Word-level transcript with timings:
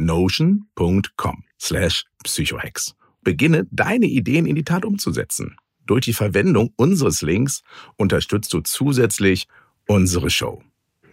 Notion.com 0.00 1.44
slash 1.58 2.04
psychohacks. 2.24 2.94
Beginne 3.22 3.66
deine 3.70 4.06
Ideen 4.06 4.46
in 4.46 4.56
die 4.56 4.64
Tat 4.64 4.84
umzusetzen. 4.84 5.56
Durch 5.86 6.04
die 6.04 6.12
Verwendung 6.12 6.72
unseres 6.76 7.22
Links 7.22 7.62
unterstützt 7.96 8.52
du 8.52 8.60
zusätzlich 8.60 9.46
unsere 9.86 10.30
Show. 10.30 10.62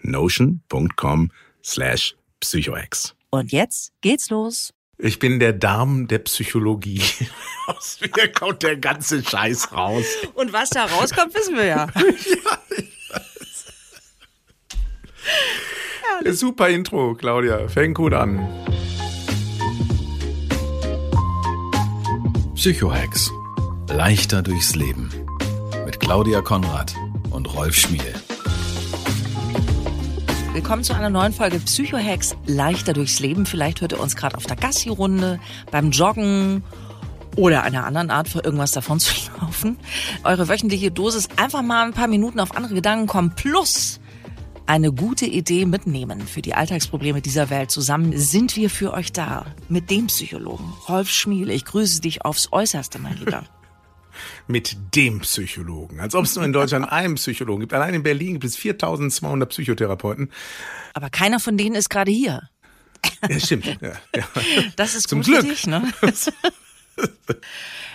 Notion.com 0.03 1.31
slash 1.63 2.15
psychohacks. 2.39 3.15
Und 3.29 3.51
jetzt 3.51 3.91
geht's 4.01 4.29
los. 4.29 4.73
Ich 4.99 5.19
bin 5.19 5.39
der 5.39 5.53
Darm 5.53 6.07
der 6.07 6.19
Psychologie. 6.19 7.01
Aus 7.67 7.99
mir 8.01 8.31
kommt 8.31 8.63
der 8.63 8.77
ganze 8.77 9.23
Scheiß 9.23 9.71
raus. 9.71 10.05
Und 10.33 10.53
was 10.53 10.71
da 10.71 10.85
rauskommt, 10.85 11.35
wissen 11.35 11.55
wir 11.55 11.65
ja. 11.65 11.87
Super 16.25 16.69
Intro, 16.69 17.13
Claudia. 17.13 17.67
Fängt 17.67 17.95
gut 17.95 18.13
an. 18.13 18.39
Psychohacks. 22.55 23.31
Leichter 23.89 24.41
durchs 24.41 24.75
Leben. 24.75 25.09
Mit 25.85 25.99
Claudia 25.99 26.41
Konrad 26.41 26.95
und 27.29 27.53
Rolf 27.53 27.75
Schmiel. 27.75 28.13
Willkommen 30.53 30.83
zu 30.83 30.93
einer 30.95 31.09
neuen 31.09 31.33
Folge 31.33 31.59
Psychohacks 31.59 32.35
leichter 32.47 32.93
durchs 32.93 33.19
Leben. 33.19 33.45
Vielleicht 33.45 33.81
hört 33.81 33.91
ihr 33.93 33.99
uns 33.99 34.15
gerade 34.15 34.35
auf 34.37 34.45
der 34.45 34.55
Gassi-Runde, 34.55 35.39
beim 35.71 35.91
Joggen 35.91 36.63
oder 37.35 37.63
einer 37.63 37.85
anderen 37.85 38.09
Art 38.09 38.27
für 38.27 38.39
irgendwas 38.39 38.71
davon 38.71 38.99
zu 38.99 39.13
laufen. 39.41 39.77
Eure 40.23 40.49
wöchentliche 40.49 40.89
Dosis 40.89 41.29
einfach 41.37 41.61
mal 41.61 41.85
ein 41.85 41.93
paar 41.93 42.07
Minuten 42.07 42.39
auf 42.39 42.55
andere 42.55 42.73
Gedanken 42.73 43.05
kommen 43.05 43.33
plus 43.35 43.99
eine 44.67 44.91
gute 44.91 45.25
Idee 45.25 45.65
mitnehmen 45.65 46.27
für 46.27 46.41
die 46.41 46.53
Alltagsprobleme 46.53 47.21
dieser 47.21 47.49
Welt. 47.49 47.71
Zusammen 47.71 48.17
sind 48.17 48.55
wir 48.55 48.69
für 48.69 48.93
euch 48.93 49.11
da. 49.11 49.45
Mit 49.69 49.89
dem 49.89 50.07
Psychologen 50.07 50.73
Rolf 50.87 51.09
Schmiel. 51.09 51.49
Ich 51.49 51.65
grüße 51.65 52.01
dich 52.01 52.25
aufs 52.25 52.49
Äußerste, 52.51 52.99
mein 52.99 53.17
Lieber. 53.17 53.43
Mit 54.47 54.77
dem 54.95 55.19
Psychologen. 55.19 55.99
Als 55.99 56.15
ob 56.15 56.25
es 56.25 56.35
nur 56.35 56.43
in 56.43 56.51
Deutschland 56.53 56.85
einen 56.91 57.15
Psychologen 57.15 57.61
gibt. 57.61 57.73
Allein 57.73 57.93
in 57.93 58.03
Berlin 58.03 58.33
gibt 58.33 58.45
es 58.45 58.57
4200 58.57 59.49
Psychotherapeuten. 59.49 60.31
Aber 60.93 61.09
keiner 61.09 61.39
von 61.39 61.57
denen 61.57 61.75
ist 61.75 61.89
gerade 61.89 62.11
hier. 62.11 62.49
Ja, 63.29 63.39
stimmt. 63.39 63.65
Ja, 63.65 63.93
ja. 64.15 64.27
Das 64.75 64.95
ist 64.95 65.07
Zum 65.07 65.19
gut 65.19 65.27
Glück. 65.27 65.41
für 65.41 65.47
dich, 65.47 65.67
ne? 65.67 65.93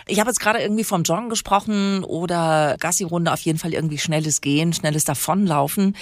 Ich 0.06 0.20
habe 0.20 0.30
jetzt 0.30 0.40
gerade 0.40 0.60
irgendwie 0.60 0.84
vom 0.84 1.02
Joggen 1.02 1.28
gesprochen 1.28 2.04
oder 2.04 2.76
Gassi-Runde, 2.78 3.32
auf 3.32 3.40
jeden 3.40 3.58
Fall 3.58 3.74
irgendwie 3.74 3.98
schnelles 3.98 4.40
Gehen, 4.40 4.72
schnelles 4.72 5.04
Davonlaufen. 5.04 5.96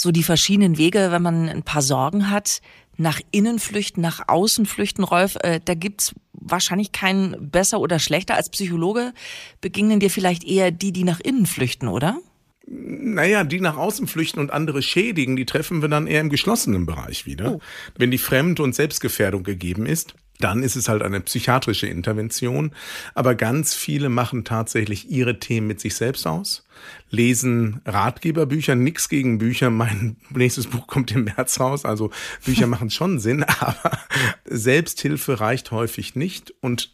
So 0.00 0.12
die 0.12 0.22
verschiedenen 0.22 0.78
Wege, 0.78 1.08
wenn 1.10 1.20
man 1.20 1.50
ein 1.50 1.62
paar 1.62 1.82
Sorgen 1.82 2.30
hat, 2.30 2.62
nach 2.96 3.20
innen 3.32 3.58
flüchten, 3.58 4.00
nach 4.00 4.28
außen 4.28 4.64
flüchten, 4.64 5.04
Rolf, 5.04 5.36
äh, 5.42 5.60
da 5.62 5.74
gibt's 5.74 6.14
wahrscheinlich 6.32 6.92
keinen 6.92 7.50
besser 7.50 7.80
oder 7.80 7.98
schlechter. 7.98 8.34
Als 8.34 8.48
Psychologe 8.48 9.12
begegnen 9.60 10.00
dir 10.00 10.08
vielleicht 10.08 10.42
eher 10.42 10.70
die, 10.70 10.92
die 10.92 11.04
nach 11.04 11.20
innen 11.20 11.44
flüchten, 11.44 11.86
oder? 11.86 12.18
Naja, 12.66 13.44
die 13.44 13.60
nach 13.60 13.76
außen 13.76 14.06
flüchten 14.06 14.38
und 14.38 14.52
andere 14.52 14.82
schädigen, 14.82 15.36
die 15.36 15.46
treffen 15.46 15.82
wir 15.82 15.88
dann 15.88 16.06
eher 16.06 16.20
im 16.20 16.30
geschlossenen 16.30 16.86
Bereich 16.86 17.26
wieder. 17.26 17.58
Wenn 17.96 18.10
die 18.10 18.18
Fremd- 18.18 18.60
und 18.60 18.74
Selbstgefährdung 18.74 19.42
gegeben 19.42 19.86
ist, 19.86 20.14
dann 20.40 20.62
ist 20.62 20.76
es 20.76 20.88
halt 20.88 21.02
eine 21.02 21.20
psychiatrische 21.20 21.86
Intervention. 21.86 22.72
Aber 23.14 23.34
ganz 23.34 23.74
viele 23.74 24.08
machen 24.08 24.44
tatsächlich 24.44 25.10
ihre 25.10 25.38
Themen 25.38 25.66
mit 25.66 25.80
sich 25.80 25.94
selbst 25.94 26.26
aus, 26.26 26.66
lesen 27.10 27.80
Ratgeberbücher, 27.84 28.74
nix 28.74 29.08
gegen 29.08 29.38
Bücher. 29.38 29.70
Mein 29.70 30.16
nächstes 30.30 30.66
Buch 30.66 30.86
kommt 30.86 31.12
im 31.12 31.24
März 31.24 31.60
raus. 31.60 31.84
Also 31.84 32.10
Bücher 32.44 32.66
machen 32.68 32.90
schon 32.90 33.20
Sinn, 33.20 33.44
aber 33.60 33.98
Selbsthilfe 34.44 35.40
reicht 35.40 35.70
häufig 35.70 36.16
nicht 36.16 36.54
und 36.60 36.92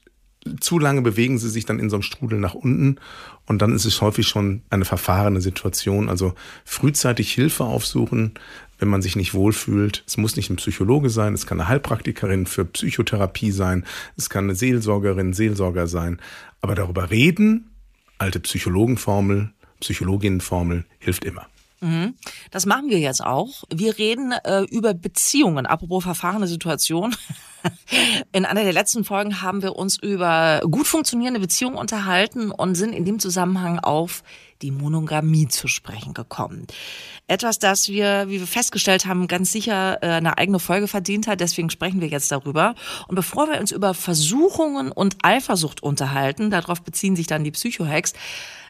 zu 0.61 0.79
lange 0.79 1.03
bewegen 1.03 1.39
sie 1.39 1.51
sich 1.51 1.67
dann 1.67 1.79
in 1.79 1.91
so 1.91 1.97
einem 1.97 2.03
Strudel 2.03 2.39
nach 2.39 2.55
unten 2.55 2.97
und 3.47 3.62
dann 3.62 3.75
ist 3.75 3.84
es 3.84 4.01
häufig 4.01 4.27
schon 4.27 4.62
eine 4.71 4.84
verfahrene 4.84 5.41
Situation. 5.41 6.09
Also 6.09 6.34
frühzeitig 6.65 7.33
Hilfe 7.33 7.65
aufsuchen, 7.65 8.34
wenn 8.79 8.89
man 8.89 9.03
sich 9.03 9.17
nicht 9.17 9.34
wohlfühlt. 9.34 10.05
Es 10.07 10.17
muss 10.17 10.37
nicht 10.37 10.51
ein 10.51 10.57
Psychologe 10.57 11.11
sein, 11.11 11.34
es 11.34 11.47
kann 11.47 11.61
eine 11.61 11.69
Heilpraktikerin 11.69 12.47
für 12.47 12.65
Psychotherapie 12.65 13.51
sein, 13.51 13.84
es 14.17 14.31
kann 14.31 14.45
eine 14.45 14.55
Seelsorgerin, 14.55 15.33
Seelsorger 15.33 15.87
sein. 15.87 16.21
Aber 16.61 16.75
darüber 16.75 17.11
reden, 17.11 17.71
alte 18.19 18.41
Psychologenformel, 18.41 19.53
Psychologinnenformel, 19.81 20.84
hilft 20.99 21.25
immer. 21.25 21.47
Das 22.51 22.67
machen 22.67 22.89
wir 22.89 22.99
jetzt 22.99 23.23
auch. 23.23 23.65
Wir 23.73 23.99
reden 23.99 24.33
äh, 24.33 24.63
über 24.63 24.95
Beziehungen. 24.95 25.67
Apropos 25.67 26.05
verfahrene 26.05 26.47
Situation. 26.47 27.15
In 28.33 28.45
einer 28.45 28.63
der 28.63 28.73
letzten 28.73 29.05
Folgen 29.05 29.43
haben 29.43 29.63
wir 29.63 29.77
uns 29.77 29.99
über 30.01 30.61
gut 30.71 30.87
funktionierende 30.87 31.41
Beziehungen 31.41 31.77
unterhalten 31.77 32.51
und 32.51 32.77
sind 32.77 32.93
in 32.93 33.05
dem 33.05 33.19
Zusammenhang 33.19 33.81
auf 33.81 34.23
die 34.62 34.71
Monogamie 34.71 35.49
zu 35.49 35.69
sprechen 35.69 36.15
gekommen. 36.15 36.67
Etwas, 37.27 37.59
das 37.59 37.89
wir, 37.89 38.27
wie 38.28 38.41
wir 38.41 38.47
festgestellt 38.47 39.06
haben, 39.06 39.28
ganz 39.28 39.53
sicher 39.53 39.98
äh, 40.03 40.09
eine 40.09 40.39
eigene 40.39 40.59
Folge 40.59 40.89
verdient 40.89 41.27
hat. 41.27 41.41
Deswegen 41.41 41.71
sprechen 41.71 42.01
wir 42.01 42.09
jetzt 42.09 42.31
darüber. 42.33 42.75
Und 43.09 43.15
bevor 43.15 43.48
wir 43.48 43.60
uns 43.60 43.72
über 43.72 43.95
Versuchungen 43.95 44.92
und 44.92 45.16
Eifersucht 45.22 45.83
unterhalten, 45.83 46.51
darauf 46.51 46.83
beziehen 46.83 47.16
sich 47.16 47.27
dann 47.27 47.45
die 47.45 47.51
Psychohacks, 47.51 48.13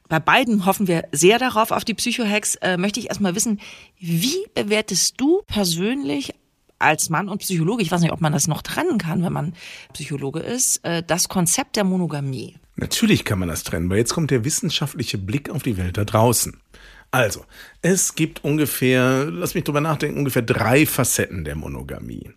bei 0.09 0.21
beiden 0.21 0.67
hoffen 0.67 0.87
wir 0.87 1.09
sehr 1.11 1.39
darauf, 1.39 1.73
auf 1.73 1.85
die 1.85 1.95
Psychohacks, 1.95 2.55
äh, 2.57 2.77
möchte 2.77 3.01
ich 3.01 3.09
erstmal 3.09 3.35
wissen, 3.35 3.61
wie 3.99 4.47
bewertest 4.55 5.21
du 5.21 5.43
persönlich 5.47 6.33
als 6.79 7.11
Mann 7.11 7.29
und 7.29 7.39
Psychologe, 7.39 7.83
ich 7.83 7.91
weiß 7.91 8.03
nicht, 8.03 8.13
ob 8.13 8.21
man 8.21 8.33
das 8.33 8.49
noch 8.49 8.63
trennen 8.63 8.99
kann, 8.99 9.25
wenn 9.25 9.33
man 9.33 9.55
Psychologe 9.95 10.41
ist, 10.41 10.85
äh, 10.85 11.03
das 11.03 11.29
Konzept 11.29 11.77
der 11.77 11.85
Monogamie? 11.85 12.57
Natürlich 12.77 13.25
kann 13.25 13.39
man 13.39 13.49
das 13.49 13.65
trennen, 13.65 13.89
weil 13.89 13.99
jetzt 13.99 14.15
kommt 14.15 14.31
der 14.31 14.45
wissenschaftliche 14.45 15.19
Blick 15.19 15.51
auf 15.51 15.63
die 15.63 15.79
Welt 15.79 15.97
da 15.97 16.05
draußen. 16.05 16.61
Also, 17.11 17.45
es 17.83 18.15
gibt 18.15 18.45
ungefähr, 18.45 19.27
lass 19.31 19.55
mich 19.55 19.65
drüber 19.65 19.81
nachdenken, 19.81 20.19
ungefähr 20.19 20.43
drei 20.43 20.85
Facetten 20.85 21.45
der 21.45 21.55
Monogamie. 21.55 22.31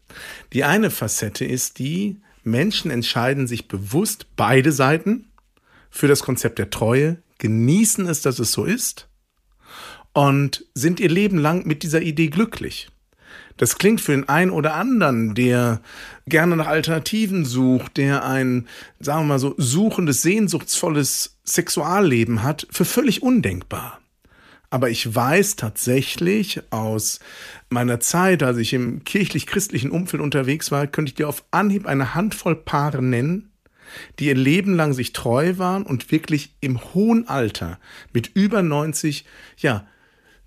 Die 0.53 0.63
eine 0.63 0.91
Facette 0.91 1.43
ist 1.43 1.79
die, 1.79 2.21
Menschen 2.43 2.89
entscheiden 2.89 3.47
sich 3.47 3.67
bewusst 3.67 4.27
beide 4.37 4.71
Seiten 4.71 5.27
für 5.89 6.07
das 6.07 6.23
Konzept 6.23 6.59
der 6.59 6.69
Treue, 6.69 7.21
genießen 7.39 8.07
es, 8.07 8.21
dass 8.21 8.39
es 8.39 8.53
so 8.53 8.63
ist 8.63 9.09
und 10.13 10.65
sind 10.73 10.99
ihr 10.99 11.09
Leben 11.09 11.37
lang 11.37 11.65
mit 11.65 11.83
dieser 11.83 12.01
Idee 12.01 12.27
glücklich. 12.27 12.89
Das 13.59 13.77
klingt 13.77 13.99
für 13.99 14.13
den 14.13 14.29
einen 14.29 14.51
oder 14.51 14.75
anderen, 14.75 15.35
der 15.35 15.81
gerne 16.25 16.55
nach 16.55 16.67
Alternativen 16.67 17.43
sucht, 17.43 17.97
der 17.97 18.25
ein, 18.25 18.69
sagen 19.01 19.23
wir 19.23 19.33
mal 19.33 19.39
so, 19.39 19.53
suchendes, 19.57 20.21
sehnsuchtsvolles 20.21 21.35
Sexualleben 21.43 22.41
hat, 22.41 22.65
für 22.71 22.85
völlig 22.85 23.21
undenkbar. 23.21 23.99
Aber 24.69 24.89
ich 24.89 25.13
weiß 25.13 25.57
tatsächlich 25.57 26.61
aus 26.69 27.19
meiner 27.69 27.99
Zeit, 27.99 28.43
als 28.43 28.57
ich 28.59 28.71
im 28.71 29.03
kirchlich-christlichen 29.03 29.91
Umfeld 29.91 30.23
unterwegs 30.23 30.71
war, 30.71 30.87
könnte 30.87 31.09
ich 31.09 31.15
dir 31.15 31.27
auf 31.27 31.43
Anhieb 31.51 31.85
eine 31.85 32.15
Handvoll 32.15 32.55
Paare 32.55 33.03
nennen, 33.03 33.51
die 34.19 34.27
ihr 34.27 34.35
Leben 34.35 34.73
lang 34.73 34.93
sich 34.93 35.11
treu 35.11 35.57
waren 35.57 35.83
und 35.83 36.13
wirklich 36.13 36.55
im 36.61 36.79
hohen 36.93 37.27
Alter 37.27 37.77
mit 38.13 38.31
über 38.35 38.61
90, 38.61 39.25
ja, 39.57 39.85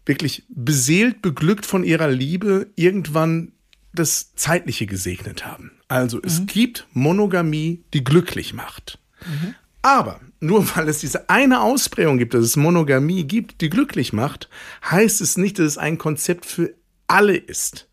wirklich 0.06 0.44
beseelt, 0.48 1.22
beglückt 1.22 1.66
von 1.66 1.84
ihrer 1.84 2.08
Liebe 2.08 2.68
irgendwann 2.76 3.52
das 3.94 4.34
Zeitliche 4.34 4.86
gesegnet 4.86 5.44
haben. 5.44 5.72
Also 5.88 6.20
es 6.22 6.40
mhm. 6.40 6.46
gibt 6.46 6.86
Monogamie, 6.92 7.84
die 7.92 8.04
glücklich 8.04 8.54
macht. 8.54 8.98
Mhm. 9.26 9.54
Aber 9.82 10.20
nur 10.40 10.66
weil 10.76 10.88
es 10.88 11.00
diese 11.00 11.28
eine 11.28 11.60
Ausprägung 11.60 12.18
gibt, 12.18 12.34
dass 12.34 12.44
es 12.44 12.56
Monogamie 12.56 13.24
gibt, 13.24 13.60
die 13.60 13.70
glücklich 13.70 14.12
macht, 14.12 14.48
heißt 14.90 15.20
es 15.20 15.36
nicht, 15.36 15.58
dass 15.58 15.66
es 15.66 15.78
ein 15.78 15.98
Konzept 15.98 16.46
für 16.46 16.74
alle 17.06 17.36
ist. 17.36 17.88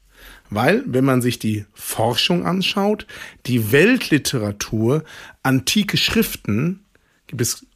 Weil, 0.51 0.83
wenn 0.87 1.05
man 1.05 1.21
sich 1.21 1.37
die 1.37 1.65
Forschung 1.73 2.45
anschaut, 2.45 3.05
die 3.45 3.71
Weltliteratur, 3.71 5.03
antike 5.43 5.95
Schriften, 5.95 6.85
gibt 7.27 7.41
es 7.41 7.67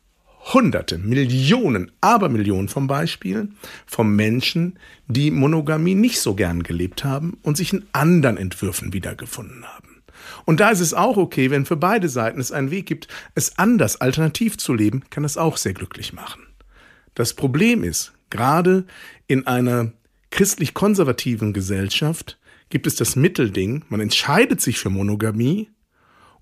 Hunderte, 0.51 0.97
Millionen, 0.97 1.91
Abermillionen 2.01 2.67
von 2.67 2.87
Beispielen 2.87 3.55
von 3.85 4.13
Menschen, 4.15 4.77
die 5.07 5.31
Monogamie 5.31 5.95
nicht 5.95 6.19
so 6.19 6.35
gern 6.35 6.63
gelebt 6.63 7.03
haben 7.03 7.37
und 7.43 7.55
sich 7.55 7.71
in 7.71 7.85
anderen 7.93 8.37
Entwürfen 8.37 8.91
wiedergefunden 8.93 9.65
haben. 9.65 10.03
Und 10.45 10.59
da 10.59 10.69
ist 10.69 10.81
es 10.81 10.93
auch 10.93 11.17
okay, 11.17 11.49
wenn 11.49 11.65
für 11.65 11.75
beide 11.75 12.09
Seiten 12.09 12.39
es 12.39 12.51
einen 12.51 12.71
Weg 12.71 12.85
gibt, 12.85 13.07
es 13.35 13.57
anders, 13.57 14.01
alternativ 14.01 14.57
zu 14.57 14.73
leben, 14.73 15.03
kann 15.09 15.23
es 15.23 15.37
auch 15.37 15.57
sehr 15.57 15.73
glücklich 15.73 16.13
machen. 16.13 16.41
Das 17.13 17.33
Problem 17.33 17.83
ist, 17.83 18.13
gerade 18.29 18.85
in 19.27 19.47
einer 19.47 19.93
christlich-konservativen 20.31 21.53
Gesellschaft 21.53 22.39
gibt 22.69 22.87
es 22.87 22.95
das 22.95 23.15
Mittelding, 23.15 23.85
man 23.89 23.99
entscheidet 23.99 24.61
sich 24.61 24.79
für 24.79 24.89
Monogamie 24.89 25.69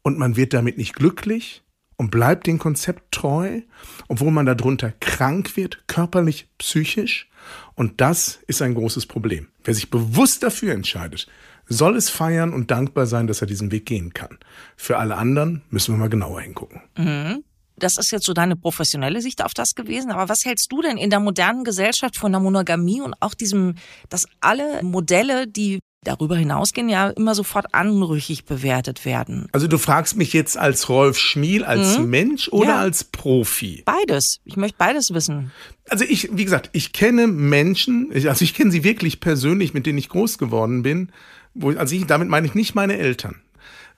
und 0.01 0.17
man 0.17 0.37
wird 0.37 0.53
damit 0.53 0.77
nicht 0.77 0.95
glücklich 0.95 1.61
und 2.01 2.09
bleibt 2.09 2.47
dem 2.47 2.57
Konzept 2.57 3.11
treu, 3.11 3.61
obwohl 4.07 4.31
man 4.31 4.47
darunter 4.47 4.91
krank 4.99 5.55
wird, 5.55 5.83
körperlich, 5.85 6.47
psychisch. 6.57 7.29
Und 7.75 8.01
das 8.01 8.39
ist 8.47 8.63
ein 8.63 8.73
großes 8.73 9.05
Problem. 9.05 9.49
Wer 9.63 9.75
sich 9.75 9.91
bewusst 9.91 10.41
dafür 10.41 10.73
entscheidet, 10.73 11.27
soll 11.67 11.95
es 11.95 12.09
feiern 12.09 12.53
und 12.53 12.71
dankbar 12.71 13.05
sein, 13.05 13.27
dass 13.27 13.41
er 13.41 13.47
diesen 13.47 13.71
Weg 13.71 13.85
gehen 13.85 14.13
kann. 14.13 14.39
Für 14.75 14.97
alle 14.97 15.15
anderen 15.15 15.61
müssen 15.69 15.93
wir 15.93 15.99
mal 15.99 16.09
genauer 16.09 16.41
hingucken. 16.41 16.81
Mhm. 16.97 17.43
Das 17.75 17.99
ist 17.99 18.09
jetzt 18.09 18.25
so 18.25 18.33
deine 18.33 18.55
professionelle 18.55 19.21
Sicht 19.21 19.45
auf 19.45 19.53
das 19.53 19.75
gewesen. 19.75 20.09
Aber 20.11 20.27
was 20.27 20.43
hältst 20.43 20.71
du 20.71 20.81
denn 20.81 20.97
in 20.97 21.11
der 21.11 21.19
modernen 21.19 21.63
Gesellschaft 21.63 22.17
von 22.17 22.31
der 22.31 22.41
Monogamie 22.41 23.01
und 23.01 23.13
auch 23.19 23.35
diesem, 23.35 23.75
dass 24.09 24.25
alle 24.39 24.81
Modelle, 24.81 25.47
die 25.47 25.81
darüber 26.03 26.35
hinausgehen, 26.35 26.89
ja 26.89 27.09
immer 27.09 27.35
sofort 27.35 27.73
anrüchig 27.73 28.45
bewertet 28.45 29.05
werden. 29.05 29.47
Also 29.51 29.67
du 29.67 29.77
fragst 29.77 30.17
mich 30.17 30.33
jetzt 30.33 30.57
als 30.57 30.89
Rolf 30.89 31.17
Schmiel, 31.17 31.63
als 31.63 31.99
mhm. 31.99 32.09
Mensch 32.09 32.49
oder 32.49 32.69
ja. 32.69 32.79
als 32.79 33.03
Profi? 33.03 33.83
Beides. 33.85 34.39
Ich 34.43 34.57
möchte 34.57 34.77
beides 34.77 35.13
wissen. 35.13 35.51
Also 35.89 36.03
ich, 36.03 36.29
wie 36.31 36.43
gesagt, 36.43 36.69
ich 36.73 36.91
kenne 36.93 37.27
Menschen, 37.27 38.11
also 38.13 38.43
ich 38.43 38.53
kenne 38.53 38.71
sie 38.71 38.83
wirklich 38.83 39.19
persönlich, 39.19 39.73
mit 39.73 39.85
denen 39.85 39.99
ich 39.99 40.09
groß 40.09 40.37
geworden 40.37 40.81
bin. 40.81 41.11
Wo, 41.53 41.71
also 41.71 41.95
ich, 41.95 42.05
damit 42.07 42.29
meine 42.29 42.47
ich 42.47 42.55
nicht 42.55 42.73
meine 42.73 42.97
Eltern, 42.97 43.41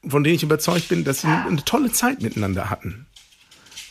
von 0.05 0.23
denen 0.23 0.35
ich 0.35 0.43
überzeugt 0.43 0.89
bin, 0.89 1.05
dass 1.05 1.21
sie 1.21 1.27
eine 1.27 1.63
tolle 1.63 1.91
Zeit 1.91 2.21
miteinander 2.21 2.69
hatten. 2.69 3.05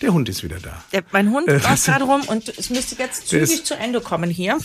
Der 0.03 0.13
Hund 0.13 0.29
ist 0.29 0.43
wieder 0.43 0.59
da. 0.59 0.83
Der, 0.93 1.05
mein 1.13 1.31
Hund 1.31 1.49
äh, 1.49 1.63
war 1.63 1.77
gerade 1.85 2.05
rum 2.05 2.23
und 2.27 2.49
es 2.59 2.69
müsste 2.71 2.97
jetzt 2.97 3.29
zügig 3.29 3.65
zu 3.65 3.75
Ende 3.75 4.01
kommen 4.01 4.29
hier. 4.29 4.59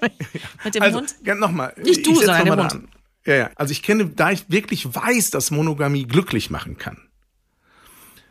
Mit 0.64 0.74
dem 0.74 0.82
also, 0.82 0.98
Hund? 0.98 1.14
Nochmal. 1.38 1.74
Nicht 1.82 2.06
du, 2.06 2.14
sondern 2.14 2.44
der 2.44 2.56
Hund. 2.56 2.72
An. 2.72 2.88
Ja, 3.26 3.34
ja. 3.34 3.50
Also 3.56 3.72
ich 3.72 3.82
kenne, 3.82 4.06
da 4.06 4.30
ich 4.30 4.48
wirklich 4.48 4.94
weiß, 4.94 5.30
dass 5.30 5.50
Monogamie 5.50 6.04
glücklich 6.04 6.50
machen 6.50 6.78
kann, 6.78 6.98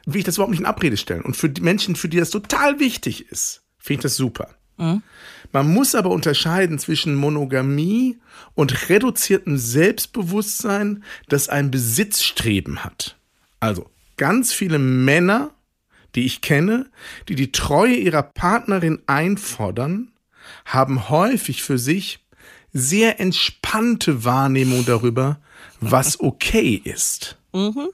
will 0.06 0.20
ich 0.20 0.26
das 0.26 0.36
überhaupt 0.36 0.52
nicht 0.52 0.62
in 0.62 0.66
Abrede 0.66 0.98
stellen. 0.98 1.22
Und 1.22 1.38
für 1.38 1.50
die 1.50 1.62
Menschen, 1.62 1.96
für 1.96 2.10
die 2.10 2.18
das 2.18 2.32
total 2.32 2.80
wichtig 2.80 3.30
ist, 3.30 3.64
finde 3.78 4.00
ich 4.00 4.04
das 4.04 4.16
super. 4.16 4.56
Mhm. 4.78 5.04
Man 5.52 5.74
muss 5.74 5.96
aber 5.96 6.10
unterscheiden 6.10 6.80
zwischen 6.80 7.16
Monogamie 7.16 8.20
und 8.56 8.90
reduziertem 8.90 9.58
Selbstbewusstsein, 9.58 11.04
das 11.28 11.50
ein 11.50 11.72
Besitzstreben 11.72 12.84
hat. 12.84 13.18
Also 13.60 13.90
ganz 14.18 14.54
viele 14.54 14.80
Männer, 14.80 15.52
die 16.16 16.26
ich 16.26 16.42
kenne, 16.42 16.90
die 17.28 17.36
die 17.36 17.52
Treue 17.52 17.96
ihrer 17.96 18.24
Partnerin 18.24 19.02
einfordern, 19.08 20.12
haben 20.66 21.10
häufig 21.10 21.64
für 21.64 21.78
sich 21.78 22.20
sehr 22.74 23.20
entspannte 23.20 24.24
Wahrnehmung 24.26 24.86
darüber, 24.86 25.40
was 25.80 26.20
okay 26.20 26.80
ist. 26.84 27.38
Mhm. 27.54 27.90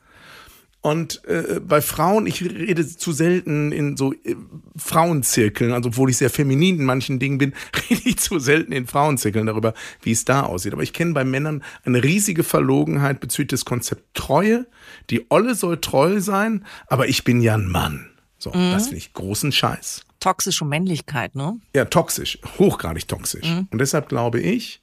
Und 0.81 1.25
äh, 1.25 1.59
bei 1.61 1.81
Frauen, 1.81 2.27
ich 2.27 2.43
rede 2.43 2.85
zu 2.85 3.11
selten 3.11 3.71
in 3.71 3.97
so 3.97 4.13
äh, 4.13 4.35
Frauenzirkeln, 4.75 5.71
also 5.71 5.89
obwohl 5.89 6.11
ich 6.11 6.17
sehr 6.17 6.29
feminin 6.29 6.77
in 6.77 6.85
manchen 6.85 7.17
Dingen 7.17 7.39
bin, 7.39 7.53
rede 7.89 8.01
ich 8.05 8.17
zu 8.17 8.37
selten 8.37 8.71
in 8.71 8.85
Frauenzirkeln 8.85 9.47
darüber, 9.47 9.73
wie 10.03 10.11
es 10.11 10.25
da 10.25 10.41
aussieht. 10.41 10.73
Aber 10.73 10.83
ich 10.83 10.93
kenne 10.93 11.13
bei 11.13 11.23
Männern 11.23 11.63
eine 11.85 12.03
riesige 12.03 12.43
Verlogenheit 12.43 13.19
bezüglich 13.19 13.47
des 13.47 13.65
Konzept 13.65 14.13
Treue. 14.13 14.67
Die 15.09 15.25
Olle 15.29 15.55
soll 15.55 15.81
treu 15.81 16.19
sein, 16.19 16.63
aber 16.85 17.07
ich 17.07 17.23
bin 17.23 17.41
ja 17.41 17.55
ein 17.55 17.67
Mann. 17.67 18.11
So, 18.37 18.51
mhm. 18.51 18.71
das 18.71 18.83
finde 18.83 18.97
ich 18.97 19.13
großen 19.13 19.51
Scheiß 19.51 20.04
toxische 20.25 20.65
Männlichkeit, 20.65 21.35
ne? 21.35 21.59
Ja, 21.75 21.85
toxisch, 21.85 22.39
hochgradig 22.57 23.07
toxisch. 23.07 23.47
Mhm. 23.47 23.67
Und 23.69 23.77
deshalb 23.77 24.09
glaube 24.09 24.39
ich, 24.39 24.81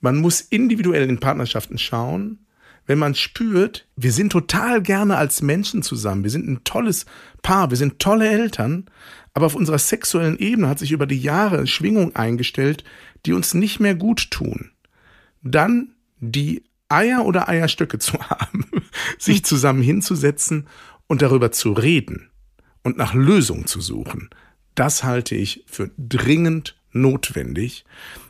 man 0.00 0.16
muss 0.16 0.40
individuell 0.40 1.06
in 1.06 1.20
Partnerschaften 1.20 1.76
schauen, 1.76 2.38
wenn 2.86 2.98
man 2.98 3.14
spürt, 3.14 3.86
wir 3.94 4.10
sind 4.10 4.32
total 4.32 4.80
gerne 4.80 5.18
als 5.18 5.42
Menschen 5.42 5.82
zusammen, 5.82 6.24
wir 6.24 6.30
sind 6.30 6.48
ein 6.48 6.64
tolles 6.64 7.04
Paar, 7.42 7.68
wir 7.68 7.76
sind 7.76 7.98
tolle 7.98 8.26
Eltern, 8.26 8.86
aber 9.34 9.46
auf 9.46 9.54
unserer 9.54 9.78
sexuellen 9.78 10.38
Ebene 10.38 10.66
hat 10.66 10.78
sich 10.78 10.92
über 10.92 11.06
die 11.06 11.20
Jahre 11.20 11.66
Schwingung 11.66 12.16
eingestellt, 12.16 12.84
die 13.26 13.34
uns 13.34 13.52
nicht 13.52 13.80
mehr 13.80 13.94
gut 13.94 14.30
tun. 14.30 14.70
Dann 15.42 15.94
die 16.20 16.64
Eier 16.88 17.26
oder 17.26 17.50
Eierstöcke 17.50 17.98
zu 17.98 18.18
haben, 18.18 18.64
sich 19.18 19.44
zusammen 19.44 19.82
hinzusetzen 19.82 20.66
und 21.06 21.20
darüber 21.20 21.52
zu 21.52 21.72
reden 21.72 22.31
und 22.82 22.96
nach 22.96 23.14
Lösungen 23.14 23.66
zu 23.66 23.80
suchen, 23.80 24.30
das 24.74 25.04
halte 25.04 25.34
ich 25.34 25.64
für 25.66 25.90
dringend 25.98 26.76
notwendig, 26.92 27.84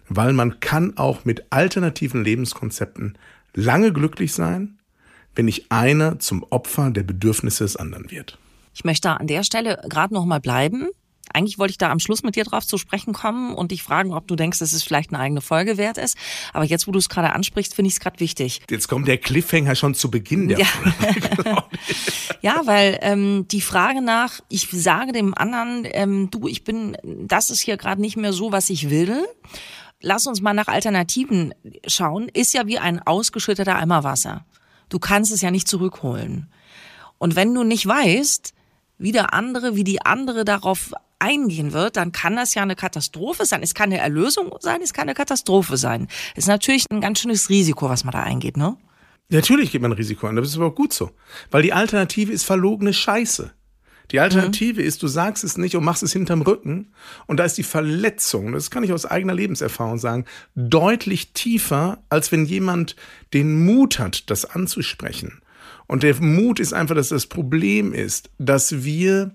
weil 0.09 0.33
man 0.33 0.61
kann 0.61 0.97
auch 0.97 1.25
mit 1.25 1.45
alternativen 1.51 2.25
Lebenskonzepten 2.25 3.17
lange 3.55 3.93
glücklich 3.93 4.33
sein, 4.33 4.79
wenn 5.35 5.47
nicht 5.47 5.71
einer 5.71 6.19
zum 6.19 6.45
Opfer 6.51 6.91
der 6.91 7.03
Bedürfnisse 7.03 7.65
des 7.65 7.77
anderen 7.77 8.11
wird. 8.11 8.39
Ich 8.75 8.85
möchte 8.85 9.11
an 9.11 9.27
der 9.27 9.45
Stelle 9.45 9.81
gerade 9.89 10.15
noch 10.15 10.25
mal 10.25 10.41
bleiben, 10.41 10.89
eigentlich 11.35 11.59
wollte 11.59 11.73
ich 11.73 11.79
da 11.79 11.91
am 11.91 11.99
Schluss 11.99 12.23
mit 12.23 12.37
dir 12.37 12.45
drauf 12.45 12.67
zu 12.67 12.79
sprechen 12.79 13.13
kommen 13.13 13.55
und 13.55 13.71
dich 13.71 13.83
fragen, 13.83 14.13
ob 14.13 14.27
du 14.27 14.37
denkst, 14.37 14.59
dass 14.59 14.73
es 14.73 14.83
vielleicht 14.83 15.13
eine 15.13 15.23
eigene 15.23 15.41
Folge 15.41 15.77
wert 15.77 15.99
ist. 15.99 16.17
Aber 16.53 16.65
jetzt, 16.65 16.87
wo 16.87 16.93
du 16.93 16.99
es 16.99 17.09
gerade 17.09 17.33
ansprichst, 17.33 17.75
finde 17.75 17.89
ich 17.89 17.95
es 17.95 18.01
gerade 18.01 18.21
wichtig. 18.21 18.63
Jetzt 18.71 18.89
kommt 18.89 19.09
der 19.09 19.19
Cliffhanger 19.19 19.75
schon 19.75 19.95
zu 19.95 20.11
Beginn 20.11 20.49
der 20.49 20.59
ja. 20.59 20.65
Folge. 20.65 21.65
ja, 22.41 22.61
weil 22.65 22.99
ähm, 23.03 23.47
die 23.51 23.61
Frage 23.61 24.03
nach, 24.03 24.41
ich 24.49 24.69
sage 24.71 25.13
dem 25.13 25.35
anderen, 25.35 25.87
ähm, 25.93 26.31
du, 26.31 26.49
ich 26.49 26.65
bin, 26.65 26.97
das 27.03 27.51
ist 27.51 27.61
hier 27.61 27.77
gerade 27.77 28.01
nicht 28.01 28.17
mehr 28.17 28.33
so, 28.33 28.53
was 28.53 28.71
ich 28.71 28.91
will. 28.91 29.27
Lass 30.01 30.27
uns 30.27 30.41
mal 30.41 30.55
nach 30.55 30.69
Alternativen 30.69 31.55
schauen. 31.87 32.29
Ist 32.29 32.55
ja 32.55 32.67
wie 32.67 32.79
ein 32.79 33.01
ausgeschütteter 33.01 33.77
Eimer 33.77 34.05
Wasser. 34.05 34.45
Du 34.89 34.99
kannst 34.99 35.33
es 35.33 35.41
ja 35.41 35.51
nicht 35.51 35.69
zurückholen. 35.69 36.51
Und 37.19 37.37
wenn 37.37 37.55
du 37.55 37.63
nicht 37.63 37.87
weißt, 37.87 38.53
wie 38.99 39.13
der 39.13 39.33
andere, 39.33 39.77
wie 39.77 39.85
die 39.85 40.03
andere 40.03 40.45
darauf 40.45 40.93
eingehen 41.23 41.73
wird, 41.73 41.97
dann 41.97 42.13
kann 42.13 42.37
das 42.37 42.55
ja 42.55 42.63
eine 42.63 42.77
Katastrophe 42.77 43.47
sein. 43.47 43.63
Es 43.63 43.75
kann 43.75 43.93
eine 43.93 43.99
Erlösung 43.99 44.55
sein, 44.61 44.81
es 44.83 44.93
kann 44.93 45.03
eine 45.03 45.15
Katastrophe 45.15 45.77
sein. 45.77 46.09
Es 46.35 46.45
ist 46.45 46.49
natürlich 46.49 46.87
ein 46.91 47.01
ganz 47.01 47.21
schönes 47.21 47.49
Risiko, 47.49 47.89
was 47.89 48.05
man 48.05 48.13
da 48.13 48.23
eingeht, 48.23 48.57
ne? 48.57 48.77
Natürlich 49.29 49.73
geht 49.73 49.81
man 49.81 49.93
ein 49.93 49.97
Risiko 49.97 50.27
an, 50.27 50.37
das 50.37 50.49
ist 50.49 50.57
aber 50.57 50.67
auch 50.67 50.75
gut 50.75 50.93
so. 50.93 51.11
Weil 51.51 51.63
die 51.63 51.73
Alternative 51.73 52.33
ist 52.33 52.45
verlogene 52.45 52.93
Scheiße. 52.93 53.53
Die 54.11 54.21
Alternative 54.21 54.83
mhm. 54.83 54.87
ist, 54.87 55.03
du 55.03 55.07
sagst 55.07 55.43
es 55.43 55.57
nicht 55.57 55.75
und 55.75 55.85
machst 55.85 56.03
es 56.03 56.13
hinterm 56.13 56.43
Rücken. 56.43 56.93
Und 57.27 57.39
da 57.39 57.45
ist 57.45 57.57
die 57.57 57.63
Verletzung, 57.63 58.53
das 58.53 58.71
kann 58.71 58.85
ich 58.85 58.93
aus 58.93 59.07
eigener 59.07 59.33
Lebenserfahrung 59.33 59.97
sagen, 59.97 60.27
deutlich 60.55 61.33
tiefer, 61.33 62.03
als 62.11 62.31
wenn 62.31 62.45
jemand 62.45 62.97
den 63.33 63.65
Mut 63.65 63.99
hat, 63.99 64.29
das 64.29 64.45
anzusprechen. 64.45 65.41
Und 65.87 66.03
der 66.03 66.21
Mut 66.21 66.61
ist 66.61 66.75
einfach, 66.75 66.95
dass 66.95 67.09
das 67.09 67.27
Problem 67.27 67.95
ist, 67.95 68.31
dass 68.39 68.85
wir 68.85 69.35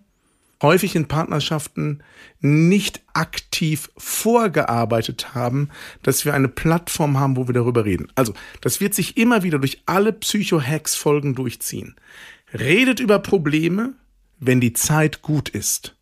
häufig 0.61 0.95
in 0.95 1.07
Partnerschaften 1.07 2.03
nicht 2.39 3.01
aktiv 3.13 3.89
vorgearbeitet 3.97 5.33
haben, 5.35 5.69
dass 6.03 6.25
wir 6.25 6.33
eine 6.33 6.47
Plattform 6.47 7.19
haben, 7.19 7.35
wo 7.37 7.47
wir 7.47 7.53
darüber 7.53 7.85
reden. 7.85 8.11
Also, 8.15 8.33
das 8.61 8.79
wird 8.79 8.93
sich 8.93 9.17
immer 9.17 9.43
wieder 9.43 9.59
durch 9.59 9.81
alle 9.85 10.13
Psycho-Hacks-Folgen 10.13 11.35
durchziehen. 11.35 11.95
Redet 12.53 12.99
über 12.99 13.19
Probleme, 13.19 13.93
wenn 14.39 14.61
die 14.61 14.73
Zeit 14.73 15.21
gut 15.21 15.49
ist. 15.49 15.95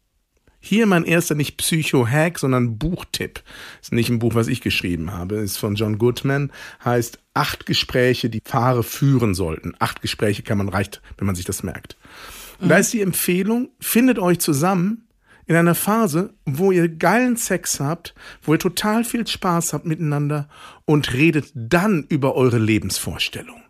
Hier 0.60 0.88
mein 0.88 1.06
erster 1.06 1.36
nicht 1.36 1.58
Psycho-Hack, 1.58 2.40
sondern 2.40 2.80
Buchtipp. 2.80 3.44
Ist 3.84 3.94
nicht 3.94 4.10
ein 4.10 4.18
Buch, 4.18 4.34
was 4.34 4.48
ich 4.48 4.62
geschrieben 4.62 5.12
habe. 5.12 5.36
Ist 5.36 5.58
von 5.58 5.76
John 5.76 6.00
Goodman. 6.00 6.52
Heißt 6.84 7.20
acht 7.36 7.68
Gespräche, 7.68 8.32
die 8.32 8.40
Paare 8.40 8.82
führen 8.82 9.36
sollten. 9.36 9.76
Acht 9.78 10.02
Gespräche 10.02 10.42
kann 10.42 10.58
man 10.58 10.70
reicht, 10.70 11.04
wenn 11.18 11.28
man 11.28 11.36
sich 11.36 11.46
das 11.46 11.62
merkt. 11.62 11.98
Und 12.60 12.70
da 12.70 12.78
ist 12.78 12.94
die 12.94 13.02
Empfehlung, 13.02 13.70
findet 13.80 14.20
euch 14.20 14.40
zusammen 14.40 15.08
in 15.48 15.56
einer 15.56 15.76
Phase, 15.76 16.34
wo 16.46 16.72
ihr 16.72 16.90
geilen 16.90 17.38
Sex 17.38 17.80
habt, 17.80 18.16
wo 18.42 18.54
ihr 18.54 18.60
total 18.60 19.04
viel 19.04 19.28
Spaß 19.28 19.74
habt 19.74 19.86
miteinander 19.86 20.50
und 20.86 21.14
redet 21.14 21.52
dann 21.54 22.06
über 22.10 22.36
eure 22.36 22.58
Lebensvorstellung. 22.58 23.62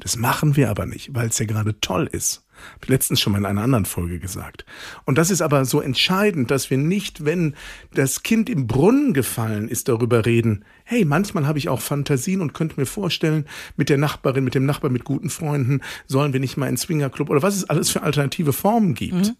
Das 0.00 0.16
machen 0.16 0.56
wir 0.56 0.68
aber 0.68 0.84
nicht, 0.86 1.14
weil 1.14 1.28
es 1.28 1.38
ja 1.38 1.46
gerade 1.46 1.80
toll 1.80 2.08
ist. 2.10 2.44
Hab 2.74 2.84
ich 2.84 2.88
letztens 2.88 3.20
schon 3.20 3.32
mal 3.32 3.38
in 3.38 3.46
einer 3.46 3.62
anderen 3.62 3.84
Folge 3.84 4.18
gesagt. 4.18 4.64
Und 5.04 5.18
das 5.18 5.30
ist 5.30 5.42
aber 5.42 5.64
so 5.64 5.80
entscheidend, 5.80 6.50
dass 6.50 6.70
wir 6.70 6.78
nicht, 6.78 7.24
wenn 7.24 7.54
das 7.94 8.22
Kind 8.22 8.48
im 8.48 8.66
Brunnen 8.66 9.14
gefallen 9.14 9.68
ist, 9.68 9.88
darüber 9.88 10.26
reden. 10.26 10.64
Hey, 10.84 11.04
manchmal 11.04 11.46
habe 11.46 11.58
ich 11.58 11.68
auch 11.68 11.80
Fantasien 11.80 12.40
und 12.40 12.54
könnte 12.54 12.78
mir 12.78 12.86
vorstellen, 12.86 13.46
mit 13.76 13.88
der 13.88 13.98
Nachbarin, 13.98 14.44
mit 14.44 14.54
dem 14.54 14.66
Nachbar, 14.66 14.90
mit 14.90 15.04
guten 15.04 15.30
Freunden, 15.30 15.80
sollen 16.06 16.32
wir 16.32 16.40
nicht 16.40 16.56
mal 16.56 16.68
in 16.68 16.76
Swingerclub 16.76 17.30
oder 17.30 17.42
was 17.42 17.56
es 17.56 17.68
alles 17.68 17.90
für 17.90 18.02
alternative 18.02 18.52
Formen 18.52 18.94
gibt. 18.94 19.34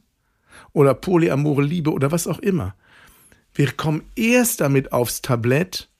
Oder 0.72 0.94
polyamore 0.94 1.62
Liebe 1.62 1.92
oder 1.92 2.12
was 2.12 2.26
auch 2.26 2.38
immer. 2.38 2.74
Wir 3.54 3.72
kommen 3.72 4.02
erst 4.16 4.60
damit 4.60 4.92
aufs 4.92 5.20
Tablett, 5.20 5.90